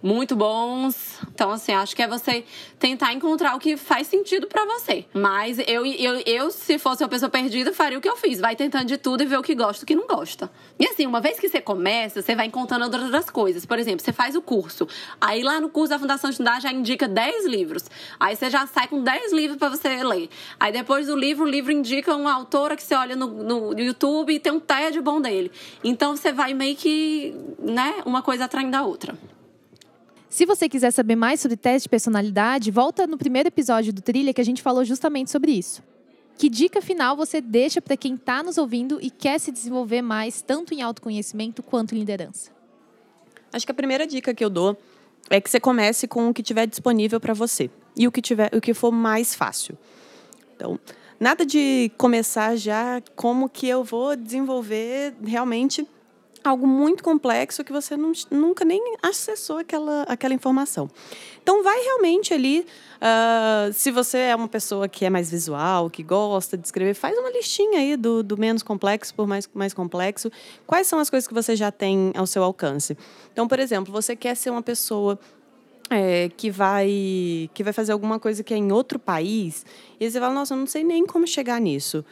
[0.05, 1.19] muito bons.
[1.33, 2.45] Então, assim, acho que é você
[2.79, 5.07] tentar encontrar o que faz sentido para você.
[5.15, 8.39] Mas eu, eu, eu, se fosse uma pessoa perdida, faria o que eu fiz.
[8.39, 10.51] Vai tentando de tudo e ver o que gosta e o que não gosta.
[10.79, 13.65] E assim, uma vez que você começa, você vai encontrando outras coisas.
[13.65, 14.87] Por exemplo, você faz o curso.
[15.19, 17.85] Aí lá no curso da Fundação Estudar já indica 10 livros.
[18.21, 20.29] Aí você já sai com 10 livros para você ler.
[20.61, 23.27] Aí depois do livro, o livro indica uma autora que você olha no,
[23.73, 25.51] no YouTube e tem um TED bom dele.
[25.83, 29.17] Então você vai meio que, né, uma coisa atraindo a outra.
[30.35, 34.35] Se você quiser saber mais sobre teste de personalidade, volta no primeiro episódio do Trilha
[34.35, 35.81] que a gente falou justamente sobre isso.
[36.37, 40.43] Que dica final você deixa para quem está nos ouvindo e quer se desenvolver mais,
[40.43, 42.51] tanto em autoconhecimento quanto em liderança?
[43.53, 44.77] Acho que a primeira dica que eu dou
[45.31, 48.53] é que você comece com o que tiver disponível para você e o que tiver,
[48.53, 49.79] o que for mais fácil.
[50.57, 50.81] Então,
[51.21, 55.87] nada de começar já como que eu vou desenvolver realmente
[56.45, 60.91] algo muito complexo que você não, nunca nem acessou aquela, aquela informação.
[61.43, 62.67] Então, vai realmente ali.
[62.97, 67.17] Uh, se você é uma pessoa que é mais visual, que gosta de escrever, faz
[67.19, 70.31] uma listinha aí do, do menos complexo por mais, mais complexo.
[70.67, 72.97] Quais são as coisas que você já tem ao seu alcance?
[73.33, 75.19] Então, por exemplo, você quer ser uma pessoa
[75.91, 79.67] é, que vai que vai fazer alguma coisa que é em outro país
[80.01, 82.03] e você fala nossa eu não sei nem como chegar nisso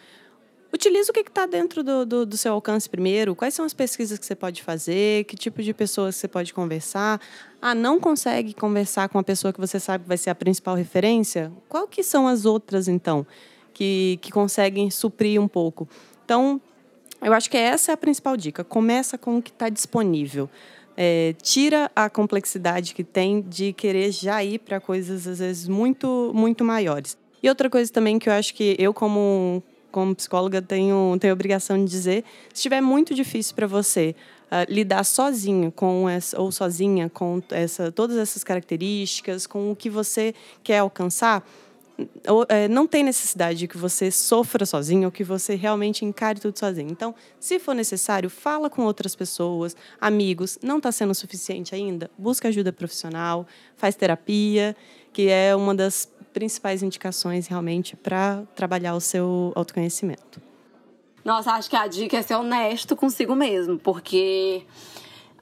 [0.73, 3.37] Utilize o que está dentro do, do, do, seu alcance primeiro.
[3.37, 5.25] Quais são as pesquisas que você pode fazer?
[5.25, 7.21] Que tipo de pessoas você pode conversar?
[7.61, 10.75] Ah, não consegue conversar com a pessoa que você sabe que vai ser a principal
[10.75, 11.53] referência?
[11.69, 13.27] Qual que são as outras, então,
[13.75, 15.87] que, que conseguem suprir um pouco?
[16.25, 16.59] Então,
[17.21, 18.65] eu acho que essa é a principal dica.
[18.65, 20.49] Começa com o que está disponível.
[20.97, 26.33] É, tira a complexidade que tem de querer já ir para coisas, às vezes, muito,
[26.35, 27.17] muito maiores.
[27.43, 29.63] E outra coisa também que eu acho que eu, como,
[29.93, 34.17] como psicóloga, tenho, tenho a obrigação de dizer: se estiver muito difícil para você
[34.47, 39.89] uh, lidar sozinho com essa, ou sozinha com essa, todas essas características, com o que
[39.89, 40.35] você
[40.65, 41.47] quer alcançar,
[42.49, 46.59] é, não tem necessidade de que você sofra sozinho ou que você realmente encare tudo
[46.59, 46.91] sozinho.
[46.91, 50.59] Então, se for necessário, fala com outras pessoas, amigos.
[50.63, 52.11] Não está sendo suficiente ainda?
[52.19, 54.75] Busca ajuda profissional, faz terapia,
[55.13, 60.41] que é uma das principais indicações realmente para trabalhar o seu autoconhecimento?
[61.25, 64.65] Nossa, acho que a dica é ser honesto consigo mesmo, porque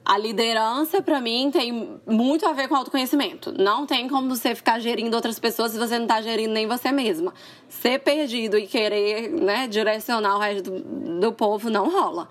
[0.03, 3.53] a liderança, para mim, tem muito a ver com autoconhecimento.
[3.57, 6.91] Não tem como você ficar gerindo outras pessoas se você não tá gerindo nem você
[6.91, 7.33] mesma.
[7.69, 12.27] Ser perdido e querer né, direcionar o resto do, do povo não rola.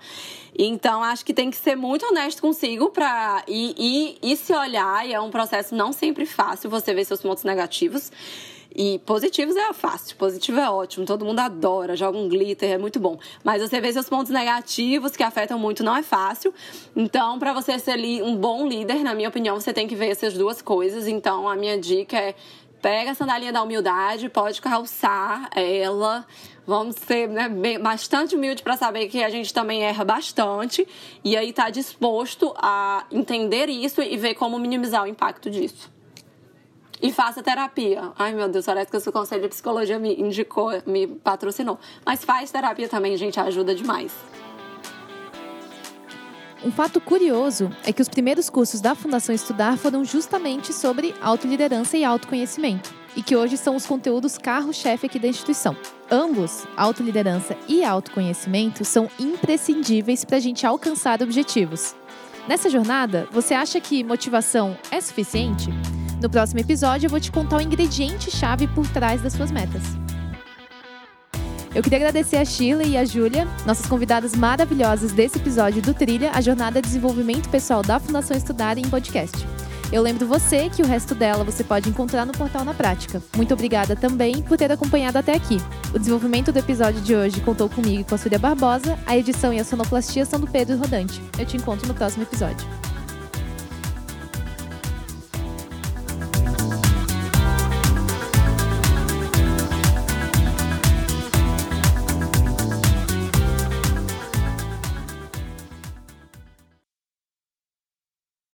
[0.57, 5.07] Então, acho que tem que ser muito honesto consigo para e, e, e se olhar.
[5.07, 8.11] E é um processo não sempre fácil você ver seus pontos negativos.
[8.73, 12.99] E positivos é fácil, positivo é ótimo, todo mundo adora, joga um glitter, é muito
[12.99, 13.19] bom.
[13.43, 16.53] Mas você vê seus pontos negativos que afetam muito, não é fácil.
[16.95, 20.33] Então, para você ser um bom líder, na minha opinião, você tem que ver essas
[20.33, 21.07] duas coisas.
[21.07, 22.35] Então, a minha dica é
[22.81, 26.25] pega a sandalinha da humildade, pode calçar ela.
[26.65, 30.87] Vamos ser né, bastante humilde para saber que a gente também erra bastante.
[31.23, 35.91] E aí tá disposto a entender isso e ver como minimizar o impacto disso.
[37.01, 38.11] E faça terapia.
[38.17, 41.79] Ai, meu Deus, parece que o conselho de psicologia me indicou, me patrocinou.
[42.05, 44.13] Mas faz terapia também, gente, ajuda demais.
[46.63, 51.97] Um fato curioso é que os primeiros cursos da Fundação Estudar foram justamente sobre autoliderança
[51.97, 55.75] e autoconhecimento, e que hoje são os conteúdos carro-chefe aqui da instituição.
[56.09, 61.95] Ambos, autoliderança e autoconhecimento, são imprescindíveis para a gente alcançar objetivos.
[62.47, 65.71] Nessa jornada, você acha que motivação é suficiente?
[66.21, 69.81] No próximo episódio, eu vou te contar o ingrediente-chave por trás das suas metas.
[71.73, 76.31] Eu queria agradecer a Sheila e a Júlia, nossas convidadas maravilhosas desse episódio do Trilha,
[76.31, 79.47] a Jornada de Desenvolvimento Pessoal da Fundação Estudar em podcast.
[79.91, 83.21] Eu lembro você que o resto dela você pode encontrar no portal Na Prática.
[83.35, 85.57] Muito obrigada também por ter acompanhado até aqui.
[85.93, 89.51] O desenvolvimento do episódio de hoje contou comigo e com a Súria Barbosa, a edição
[89.51, 91.21] e a sonoplastia são do Pedro Rodante.
[91.39, 92.67] Eu te encontro no próximo episódio.